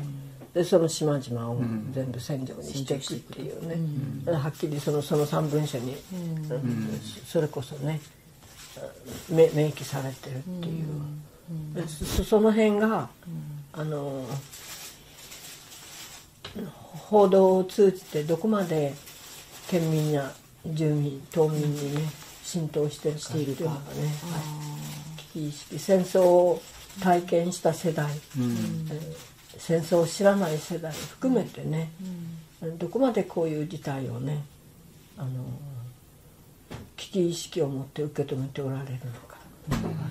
[0.53, 1.63] でその島々を
[1.93, 5.97] 全部戦場にしていくっていうね、はっきりそのその3文書に、
[7.27, 8.01] それこそね
[9.29, 10.83] 明記されてるってい
[11.83, 11.89] う、
[12.25, 13.09] その辺が、
[13.73, 14.27] あの
[16.75, 18.93] 報道を通じてどこまで
[19.69, 20.33] 県民や
[20.67, 22.03] 住民島民にね
[22.43, 23.81] 浸透してるかっていうのがね、
[25.17, 26.61] 危機意識戦争を
[27.03, 28.89] 体験した世代、うん、
[29.57, 31.91] 戦争を知らない世代含めてね、
[32.63, 34.43] うん、どこまでこういう事態をね
[35.17, 35.29] あの
[36.97, 38.99] 危機意識を持って受け止めておられるの
[39.29, 39.37] か、
[39.71, 40.11] はいはい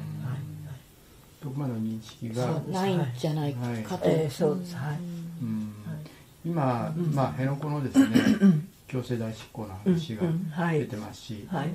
[1.41, 2.61] どこまでの認識が？
[2.67, 4.15] ないんじゃないかと、はい。
[4.19, 4.75] えー、そうです。
[4.75, 4.97] はい、
[5.41, 5.73] うん、
[6.45, 8.15] 今、まあ辺野古のですね
[8.89, 10.23] 強制代執行の話が
[10.73, 11.69] 出てますし、はい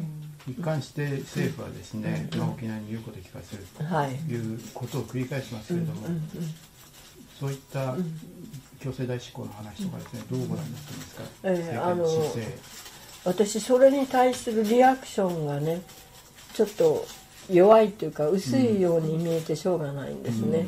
[0.46, 4.54] 一貫して政府はですね、まあ、沖縄に言うことを聞かせるとい。
[4.54, 6.06] うことを繰り返しますけれども、
[7.40, 7.96] そういった
[8.80, 12.06] 強制代執行の話とかですね、どうご覧になってますか、えー、あの
[13.24, 15.80] 私それに対するリアクションがね
[16.52, 17.06] ちょっと
[17.50, 20.58] 弱いというか薄いように見えてしょうがないんですね。
[20.58, 20.66] うん、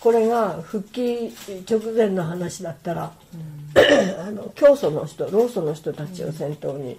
[0.00, 1.32] これが復帰
[1.68, 3.12] 直前の話だったら、
[3.74, 6.98] うん、あの教祖の人労組の人たちを先頭に。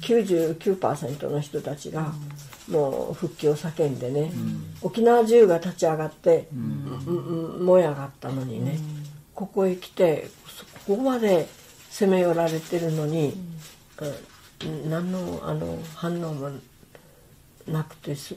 [0.00, 2.12] 99%の人たちが
[2.68, 4.32] もう復帰を叫んでね、
[4.82, 8.78] 沖縄中が立ち上がって、燃え上がったのにね、
[9.34, 10.28] ここへ来て
[10.86, 11.48] ここまで
[11.90, 13.34] 攻め寄られてるのに、
[14.88, 16.50] 何のあの反応も
[17.66, 18.36] なくてす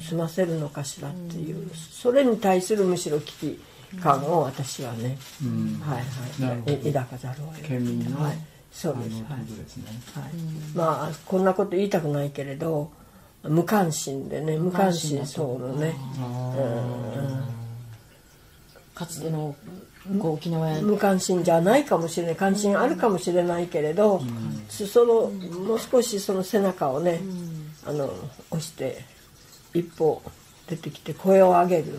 [0.00, 3.60] 済ませるのかしらっていうそれに対するむしろ危機
[4.00, 5.18] 感を私はね、
[5.82, 8.51] はいはい抱かざるを得ない。
[8.72, 10.32] そうです、はい、はい、
[10.74, 12.90] まあこんなこと言いたくないけれど
[13.44, 15.94] 無関心でね無関心そうのね、
[18.94, 19.54] かつての
[20.20, 27.20] 沖縄無関心じゃないかもしれない関心あるかもしれないけれど、うん、そのもう少しその背中をね、
[27.84, 28.12] うん、あの
[28.50, 29.04] 押して
[29.74, 30.22] 一歩
[30.68, 31.98] 出てきて声を上げる、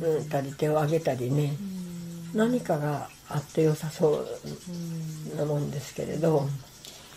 [0.00, 1.56] うん、たり手を上げたりね、
[2.34, 4.24] 何かがあって良さそ
[5.34, 6.46] うなもんですけれど。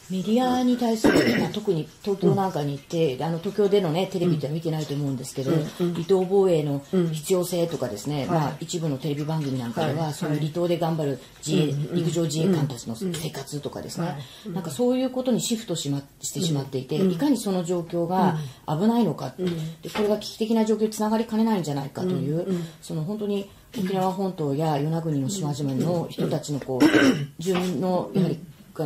[0.10, 14.17] メディアに対する、まあ、 特に東京なんかに行って、うん、あの東京での、ね、テレビって見てないと思うんですけど、うん、離島防衛の必要性とかですね、うん、まあ、一部のテレビ番組なんかでは、はい、その離島で頑張る自衛、陸上自衛官たちの生活とかですね、
[14.48, 19.36] なんかそういうことにシフトし,、ま、してしまっていて、いかにその状況が危ないのか、
[19.84, 22.48] でこれが危機的な状況につながりかねないんじゃないかという、
[22.82, 26.86] その本当に沖縄本島や与那国の島々の人たちのこう
[27.41, 28.39] 住民のやはり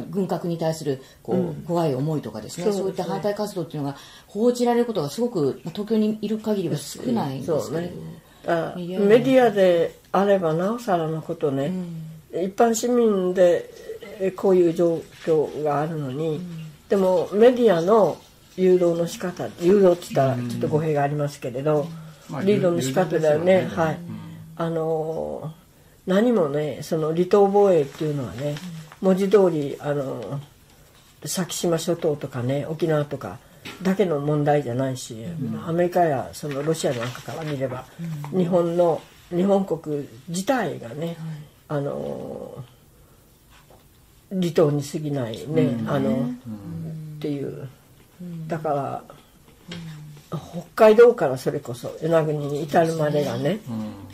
[0.09, 3.95] 軍拡に対するこう怖い思いとかですね、そういった反対活動っていうのが
[4.27, 7.93] 報じられることがすごく東京にいる限りは少ないんですけど、ね、
[9.05, 10.03] メディアで。
[10.13, 11.73] あればなおさらのことね、
[12.31, 13.69] うん、一般市民で
[14.35, 18.17] こういう状況があるのに、うん、でもメディアの
[18.55, 21.87] 誘導の仕方誘導って言ったらちょっと語弊がありますけれど、
[22.31, 23.99] うん、リードの仕方だよね、はい。
[24.55, 25.53] あの
[26.05, 28.55] 何もねその離島防衛っていうのはね、
[29.01, 30.39] 文字通りあの
[31.25, 33.39] 先島諸島とかね沖縄とか
[33.81, 37.85] だけの問題じゃないし、うん、アメリカやそのロシアなんかから見れば、
[38.33, 41.17] うん、日本の日本国自体がね、
[41.67, 42.63] あの
[44.29, 46.29] 離島に過ぎないね、うん、あの、
[47.17, 47.69] っていう。
[48.47, 49.03] だから、
[50.37, 53.59] 北海道からそれこそ与那国に至るまでがね、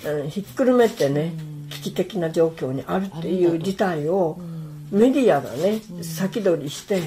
[0.06, 1.34] うん、ひっくるめてね
[1.70, 4.38] 危危機的な状況にあるっていう事態を
[4.92, 7.02] メディアがね先取りして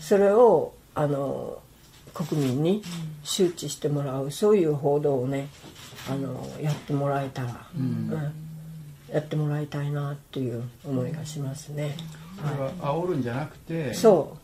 [0.00, 1.58] それをあの
[2.12, 2.82] 国民に
[3.22, 5.48] 周知してもらうそういう報道をね
[6.10, 8.10] あのやってもらえたら、うん、
[9.12, 11.96] やってもらいたいなっていう思いがしますね。
[12.42, 14.39] これは煽るんじゃなくてそう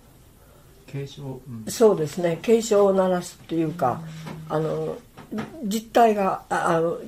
[0.87, 2.39] 警鐘、うん、そうですね。
[2.43, 4.01] 警鐘を鳴らすっていうか
[4.49, 4.97] あの
[5.64, 6.99] 実態があの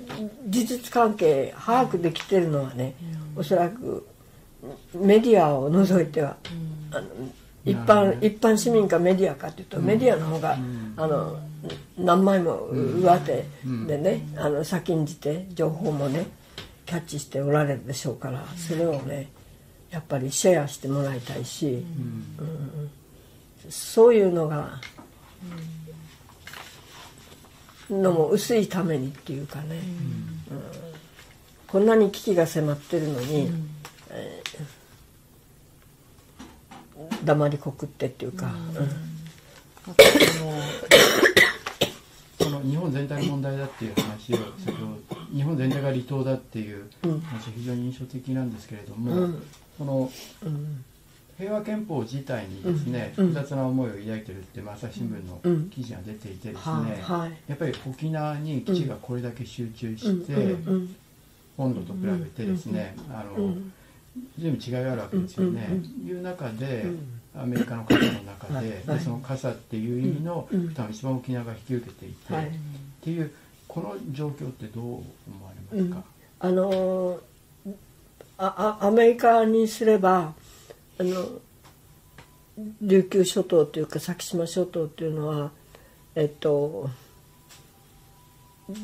[0.46, 2.94] 事実関係把握できてるのはね、
[3.36, 4.06] おそらく
[4.94, 6.36] メディアを除いては、
[6.90, 7.06] あの
[7.64, 10.58] 一般一般市民かメディアかというと、メディアの方が、
[10.96, 11.38] あの
[11.96, 13.44] 何枚も上手
[13.86, 16.26] でね、あの先んじて情報もね
[16.86, 19.30] キャッチしておられるでしょうからそれをね
[19.90, 21.84] やっぱりシェアしてもらいたいし、
[22.38, 22.90] うん、
[23.68, 24.80] そういうのが、
[27.90, 29.80] のも薄いためにっていうかね、
[30.50, 30.60] うん。
[31.66, 33.50] こんなに危機が迫ってるのに、
[34.10, 38.52] えー、黙りこくってっていうか。
[42.38, 47.20] その日本全体の問題だっていう話を先ほど日本全体が離島だっていう話は
[47.56, 49.42] 非常に印象的なんですけれども、うん、
[49.76, 50.10] その、
[50.42, 50.84] うん、
[51.38, 57.04] 平和憲法自体にですね、複雑な思いを抱いてるって朝日新聞の記事が出ていてですね、
[57.46, 60.56] やっぱり沖縄に基地がこれだけ集中して、
[61.56, 63.54] 本土と比べてですね、あの
[64.36, 65.68] 随分違いがあるわけですよね。
[66.04, 66.86] いう中で、
[67.36, 72.36] アメリカの傘の中で,、でその傘っていう意味の負担を一番沖縄が引き受けていて、っ
[73.00, 73.30] ていう
[73.68, 75.02] この状況ってどう思
[75.44, 76.02] われますか、
[76.40, 77.20] あの
[78.38, 80.32] あアメリカにすれば
[80.98, 81.26] あの
[82.82, 85.50] 琉球諸島というか先島諸島っていうのは
[86.14, 86.90] えっと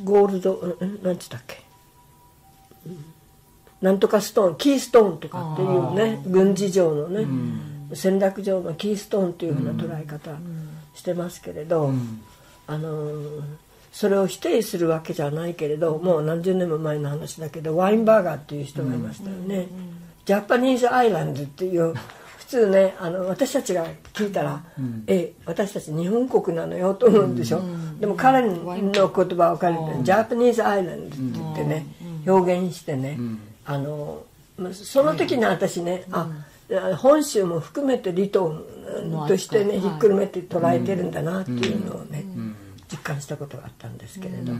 [0.04, 1.62] ゴールド何て言ったっけ？
[3.82, 10.38] なんとかストーンキーストーンとかっていうね軍事上のね、うん、戦略上のキーストーンというふうな捉え方
[10.94, 12.22] してますけれど、うん、
[12.66, 13.10] あの
[13.92, 19.66] それを否定するわけじゃないけれどもう何十年も前の話だけどワインバーガーっていう人がいましたよね。
[20.25, 21.95] ジャパニーズアイランドっていう
[22.39, 31.87] 普通ねあの私たちが聞いたら、うん、え私たち日本国なのよと思うんでしょ、うん、でも彼の言葉を借りて、ジャパニーズアイランドって言ってね、
[32.27, 33.18] 表現してね、
[33.64, 34.25] あの
[34.72, 36.29] その時に私ね、あ
[36.97, 38.62] 本州も含めて離島
[39.27, 42.34] としてねひっくるめて捉えてるんだなっていうのをね、実
[43.05, 44.52] 感したことがあったんですけれど、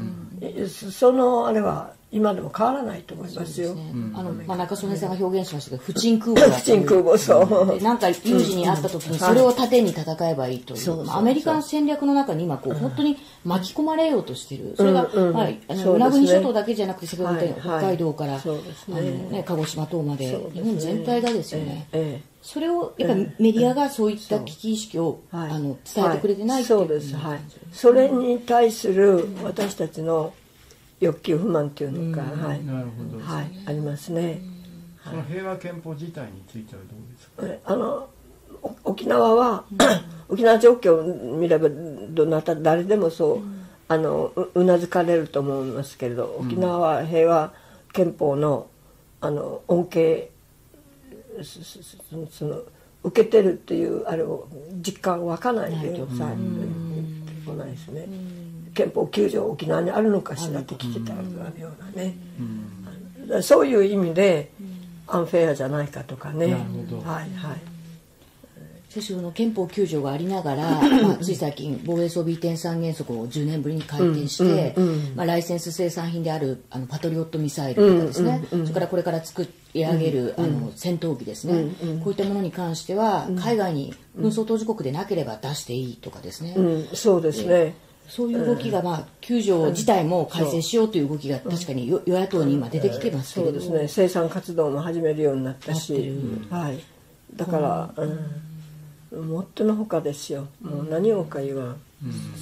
[0.91, 3.71] そのあれは今でも変わらないと思いますよ。
[3.71, 7.41] すね、あの、まあ、中曽根さんが表現しましたけど、不沈空母不沈空母、そ
[7.77, 7.83] う。
[7.83, 11.11] なんか有事にあった時に、それを盾に戦えばいいという。
[11.11, 14.75] アメリカの戦略の中に今、こう、本当に巻き込まれようとしている。
[14.77, 21.89] それが、まあ、あの、与那国諸島だけじゃなくて、先ほど言った北海道から、あのね、鹿児島等まで、日本全体がですよね。
[22.45, 27.17] それをやっぱりメディアがそういった危機意識を、あの伝えてくれてないそうです。
[27.17, 27.41] はい。
[27.73, 30.35] それに対する私たちの
[31.01, 34.43] 欲求不満っていうのか、はい、なるほど、はい、ありますね。
[35.03, 37.73] その平和憲法自体についてはどうですか？
[37.73, 38.09] あの
[38.85, 39.65] 沖縄は
[40.29, 41.71] 沖縄状況を見れば
[42.11, 43.43] どなた誰でもそう、
[43.89, 47.55] あのうなずかれると思いますけれど沖縄は平和
[47.95, 48.67] 憲法の
[49.23, 50.31] あの恩恵
[52.31, 52.63] その
[53.03, 54.49] 受けてるっていうあれを
[54.85, 58.07] 実感湧かないでさ、うん、こないですね。
[58.75, 62.17] 憲法9条沖縄にあるのかしらって聞けたようなね、
[63.29, 64.51] うん、そういう意味で
[65.07, 66.47] アンフェアじゃないかとかね。
[67.05, 67.74] はいはい
[68.95, 70.71] 先週の憲法9条がありながら、
[71.03, 81.75] まあ、つい最近防衛装備移転三原則を10年ぶりに改定して、うんうん、まあ、ライセンス生産品であるあのパトリオットミサイルとかですね、それからこれから作り上げる、あの戦闘機ですね、
[82.05, 86.55] こういったものに関しては海外に紛争当事国でなければ出していいとかですね、
[86.93, 87.75] そうですね。
[88.09, 93.89] そういう動きが、まあ、救助自体も改正しようという動きが確かに与野党に今出てきてますけれども、そうですね。
[93.89, 96.13] 生産活動も始めるようになったし、
[96.51, 96.79] はい、
[97.35, 98.19] だから、うん、
[99.23, 100.49] もっとのほかですよ。
[100.63, 101.77] もう何をか言わん、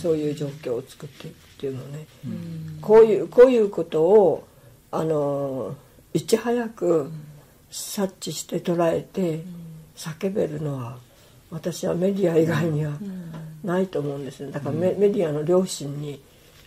[0.01, 2.07] そういう状況を作っていくっていうのね、
[2.81, 4.47] こういうこういうことを
[4.91, 5.77] あの
[6.13, 7.11] いち早く
[7.71, 9.45] 察知して捉えて
[9.97, 10.99] 叫べるのは
[11.51, 12.93] 私はメディア以外には、
[13.63, 16.21] ないと思うんですだからメ,、メディアの良心に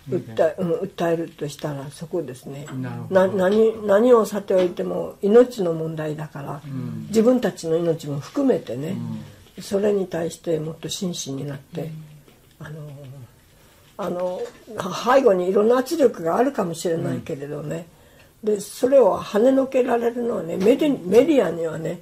[0.10, 2.66] 訴え,、うん、訴えるとしたらそこですね。
[3.10, 9.20] な何何をさておいても命の問題だから、うん、自分たちの命も含めてね、うん、
[9.62, 11.92] それに対してもっと真摯になって、
[12.60, 12.90] あの
[13.98, 14.42] あの
[15.16, 17.88] 背後にいろんな圧力があるかもしれないけれどね、
[18.44, 22.02] でそれを跳ねのけられるのはねメディメディアにはね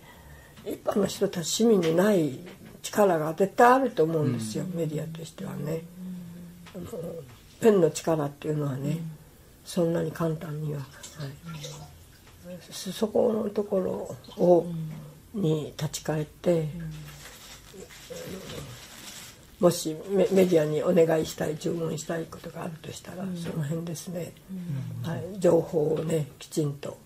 [0.65, 2.39] 一般の人たち市民にない
[2.81, 5.81] 力が絶対あると思うんですよ、メディアとしてはね。
[7.61, 8.97] ペンの力っていうのはね、
[9.63, 13.79] そんなに簡単には、はい、そこのとこ
[14.37, 14.65] ろを、
[15.33, 16.67] に立ち返って、
[19.59, 24.33] もしメメディアにお願いしたい注文したいことがあるとしたら、その辺ですね、
[25.03, 26.97] はい、情報をねきちんと、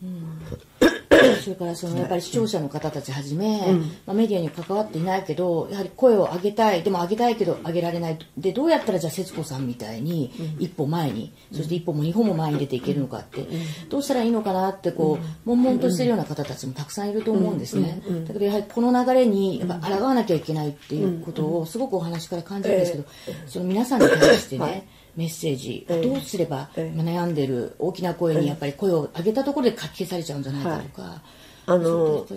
[1.44, 6.84] それからそのやっぱり視聴者の方たちはじめ、うん、まあ、メディアに関わっていないけどやはり声を上げたい。
[6.84, 8.20] でも上げたいけど上げられない。
[8.38, 13.48] でどうやったらじゃあ節子さんみたいに一歩前に、うん、そして一歩も二歩も前に出ていけるのかって、うん、
[13.90, 23.06] どうしたらいいのかなってこう悶々としてるような方たちもたくさんいると思うんですね、だけどやはりこの流れにやっぱ抗わなきゃいけないっていうことをすごくお話から感じるんですけど、
[23.48, 24.84] その皆さんに対してね、はい
[25.18, 31.22] メッセージ、どうすれば、悩んでる大きな声にやっぱり声を上げたところでかき消されちゃうんじゃないかとか、はい、
[31.66, 32.28] あの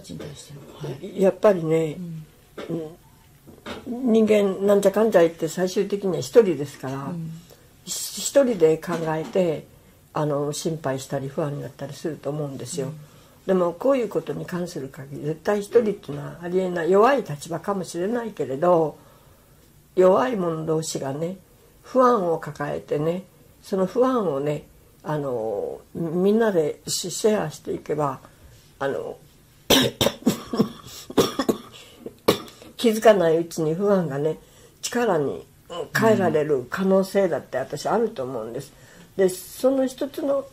[1.14, 1.98] やっぱりね、
[3.86, 7.30] うん、人間なんじゃかんじゃ言って最終的には一人ですから、うん、
[7.84, 9.66] 一人で考えて
[10.14, 12.86] あの心配したり不安になったりすると思うんですよ。
[12.86, 12.94] うん。
[13.46, 16.90] でもこういうことに関する限り絶対一人っていうのはありえない。
[16.90, 18.96] 弱い立場かもしれないけれど
[19.96, 21.36] 弱い者同士がね
[21.92, 23.24] 不安を抱えてね
[23.62, 24.62] その不安をね
[25.02, 28.20] あのみんなでシェアしていけば
[28.78, 29.16] あの
[32.76, 34.38] 気づかないうちに不安がね
[34.82, 35.44] 力に
[35.98, 38.72] 変えられる可能性だって私あると思うんです。
[39.16, 40.44] でその一つの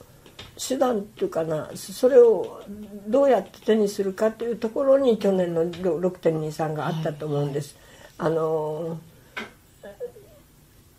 [0.58, 2.64] 手段っていうかなそれを
[3.08, 7.76] どうやって手にするかっていうところに去年の6.23があったと思うんです。
[8.18, 8.98] あの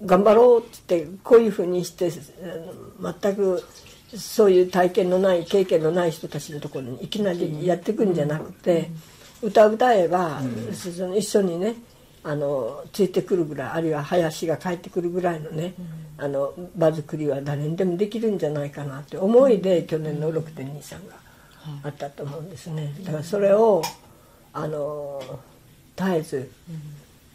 [0.04, 3.64] 頑張ろうってってこういうふうにして全く
[4.16, 8.90] そういう体験のない経験のない人たちのところにいきなりやっていくんじゃなくて
[9.42, 10.40] 歌歌えば、
[10.72, 11.74] その一緒にね
[12.24, 15.74] あのついてくるぐらいあるいは林が帰ってくるぐらいのね、
[16.16, 21.14] あの場作りは誰にでもできるんじゃないかなって思いで去年の6.23が
[21.84, 22.94] あったと思うんですね。
[23.04, 23.82] だからそれを
[24.52, 25.20] あの
[25.96, 26.50] 絶えず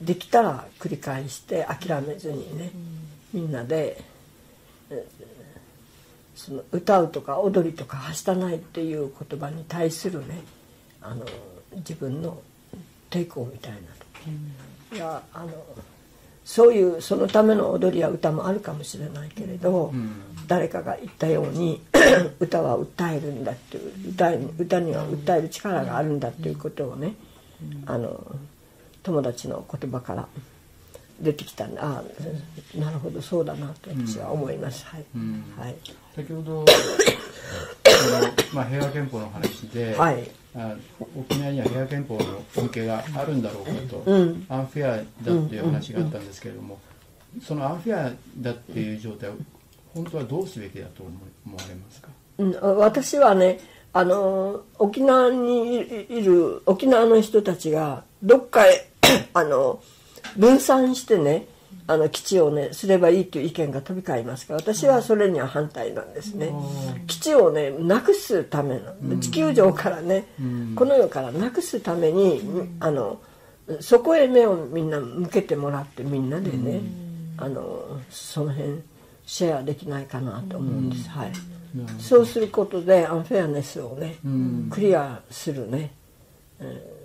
[0.01, 2.71] できたら繰り返して諦めずにね
[3.33, 4.03] みんなで
[6.35, 10.41] その歌うとか踊りとかはしたないっていう言葉に対するね
[11.01, 11.25] あの
[11.75, 12.41] 自分の
[13.09, 13.77] 抵抗みたいな
[14.89, 15.51] と、いやあの
[16.43, 20.11] そういうそのための踊りや歌もあるかもしれないけれど、うん、
[20.47, 21.81] 誰かが言ったように
[22.39, 27.15] 歌は訴えるんだっていう歌歌には訴える力があるんだっていうことをね、
[27.85, 28.35] あの
[29.03, 30.27] 友達の言葉から
[31.19, 32.03] 出てきたんであ
[32.75, 35.05] あなるほどそうだなと私は思います、はい、
[35.59, 35.75] はい、
[36.15, 36.65] 先ほど
[38.53, 40.75] まあ、平和憲法の話で、はい、あ
[41.17, 45.03] 沖縄には平和憲法の恩恵があるんだろうかと、うん、アンフェアだっ
[45.49, 46.79] ていう話があったんですけれども、
[47.41, 49.33] そのアンフェアだっていう状態を
[49.93, 51.11] 本当はどうすべきだと思
[51.55, 53.59] われますか、うん、私はね
[53.91, 55.77] あの沖縄に
[56.09, 58.87] いる沖縄の人たちがどっかへ
[59.33, 59.81] あの
[60.37, 61.47] 分散してね
[61.85, 66.53] あの基地をねすればいいという意見が飛び交いますから私はそれには反対なんですね、
[67.07, 70.25] 基地をねなくすための地球上からね、
[70.75, 72.41] この世からなくすために、
[72.79, 73.19] あの
[73.81, 76.81] そこへ目をみんな向けてもらってみんなでね、
[77.37, 78.81] あのその辺
[79.25, 81.33] シェアできないかなと思うんです、はい。
[81.99, 84.15] そうすることでアンフェアネスをね、
[84.69, 85.91] クリアするね、
[86.61, 87.03] えー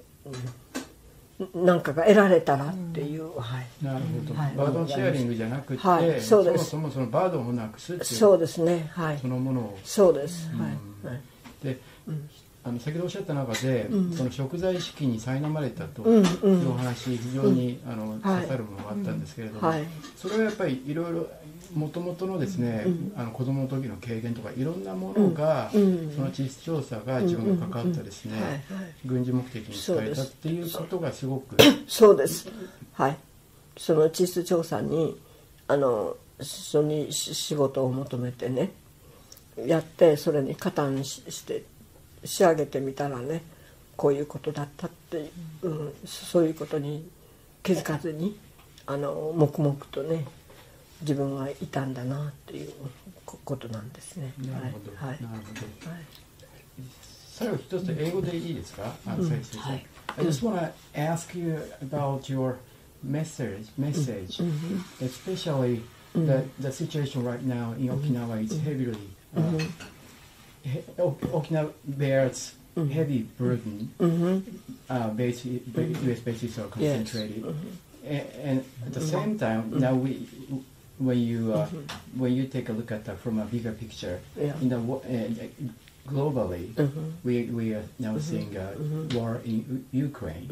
[1.55, 6.71] なんかが得られたらっていう、はい、なるほど、はい、バードシェアリングじゃなくて、はい、そうです。
[6.71, 8.11] そもそもそのバードをなくすっていう。
[8.11, 8.91] そうですね。
[8.93, 9.19] はい。
[9.19, 9.79] そのものを。
[9.85, 11.21] そうです、はい、はい、
[11.63, 11.79] で、
[12.09, 12.29] うん。
[12.65, 19.85] あの先ほどおっしゃった中で、うん、その食材意識に苛まれたというお話、非常に、あの刺さるものがあったんですけれども、はい、
[20.17, 21.27] それはやっぱりいろいろ
[21.75, 22.85] もともとのですね、
[23.17, 28.65] あの子供の時の経験とかいろんなものが、その地質調査が自分が関わったですね、
[29.05, 31.29] 軍事目的に使えたっていうことがす。
[31.29, 31.57] ごく
[31.87, 32.49] そうです。
[32.95, 33.17] はい。
[33.77, 35.17] その地質調査に
[35.69, 38.71] あのそに仕事を求めてね
[39.57, 41.65] やってそれに加担して
[42.25, 43.43] 仕上げてみたらね
[43.97, 45.31] こういうことだったって、
[45.63, 47.09] うん、そういうことに
[47.63, 48.39] 気づかずに
[48.87, 50.25] あの黙々とね
[51.03, 52.73] 自分はいたんだなっていう
[53.45, 54.33] ことなんですね。
[54.39, 54.93] なるほど。
[54.97, 55.19] はい。
[55.23, 55.91] なるほど。
[55.91, 56.01] はい。
[57.31, 58.95] 最後一つ英語でいいですか？
[59.07, 59.59] あ、先生。
[59.59, 59.87] はい。
[60.17, 62.57] I just want to ask you about your
[63.05, 64.41] message, message,
[65.01, 65.83] especially
[66.15, 68.97] the the situation right now in Okinawa is heavily
[69.37, 69.43] uh,
[70.99, 73.91] Okinawa bears heavy burden.
[74.91, 76.21] Uh, base, U.S.
[76.21, 77.45] bases are concentrated,
[78.05, 80.27] A- and at the same time, now we,
[80.99, 82.21] when you uh, mm-hmm.
[82.21, 84.55] when you take a look at that from a bigger picture, Yeah.
[84.61, 85.47] in the wo- uh,
[86.09, 87.11] globally, mm-hmm.
[87.25, 88.31] we we are now mm-hmm.
[88.31, 88.75] seeing a
[89.17, 90.49] war in U- Ukraine,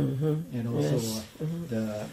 [0.53, 1.25] and also Yes.
[1.73, 2.07] uh,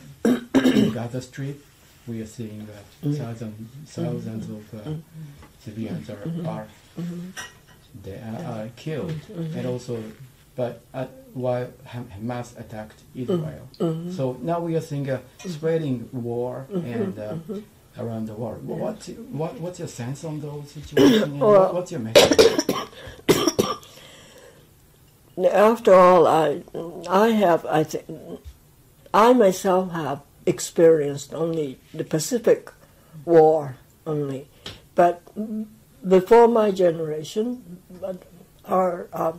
[0.54, 1.60] the Gaza Strip.
[2.06, 3.56] We are seeing uh, thousands
[3.88, 4.94] thousands of uh,
[5.64, 6.68] civilians are, are
[8.04, 9.16] they are, are killed,
[9.56, 10.04] and also,
[10.56, 10.82] but
[11.34, 13.68] while Hamas attacked Israel,
[14.12, 17.36] so now we are seeing a spreading war and uh,
[17.98, 18.66] around the world.
[18.66, 21.34] What what what's your sense on those situations?
[21.40, 22.40] Well- what, what's your message?
[25.52, 26.62] After all, I,
[27.10, 28.06] I have, I think,
[29.14, 32.72] I myself have experienced only the Pacific
[33.26, 34.48] War only,
[34.94, 35.22] but
[36.08, 37.80] before my generation,
[38.66, 39.34] our uh,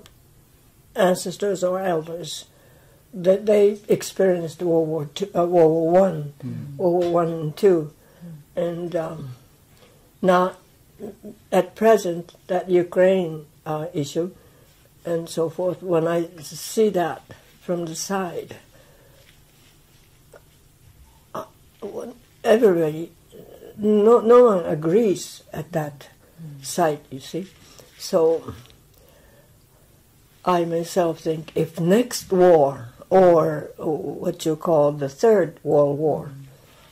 [0.96, 2.46] ancestors or elders,
[3.12, 6.32] that they experienced World War Two, uh, World War One,
[6.76, 7.92] World War One and Two,
[8.56, 9.30] and um,
[10.22, 10.56] now
[11.50, 14.30] at present that Ukraine uh, issue
[15.04, 17.22] and so forth, when I see that
[17.60, 18.56] from the side,
[21.34, 21.44] uh,
[22.42, 23.12] everybody,
[23.76, 26.08] no, no one agrees at that
[26.62, 27.48] site, you see.
[27.98, 28.54] So
[30.44, 36.30] I myself think if next war, or what you call the Third World War,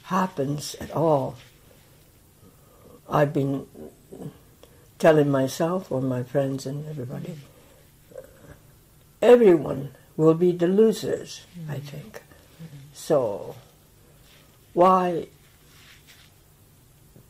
[0.04, 1.36] happens at all,
[3.12, 3.66] I've been
[4.98, 7.36] telling myself or my friends and everybody,
[9.20, 11.86] everyone will be the losers, I mm-hmm.
[11.86, 12.22] think.
[12.94, 13.54] So,
[14.72, 15.28] why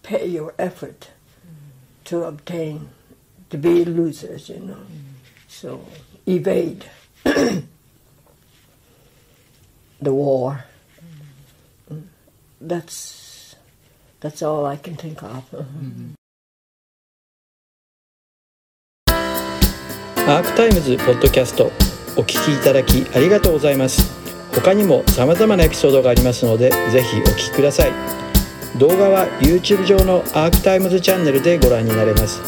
[0.04, 1.10] pay your effort
[1.40, 2.04] mm-hmm.
[2.04, 2.90] to obtain,
[3.50, 4.74] to be losers, you know?
[4.74, 5.12] Mm-hmm.
[5.48, 5.84] So,
[6.26, 6.84] evade
[7.24, 7.64] the
[10.00, 10.64] war.
[11.90, 12.04] Mm,
[12.60, 13.21] that's,
[14.22, 15.42] that's all I can think of.
[20.24, 21.64] アークタイムズポッドキャスト
[22.16, 24.22] お聞きいただきありがとうございます。
[24.54, 27.92] 他にも様々なエピソードがありますのでぜひお聞きください。
[28.78, 32.40] 動画は YouTube 上のアークタイムズチャンネルでご覧になれます。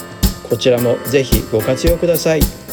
[0.49, 2.64] こちらもぜひご活用ください。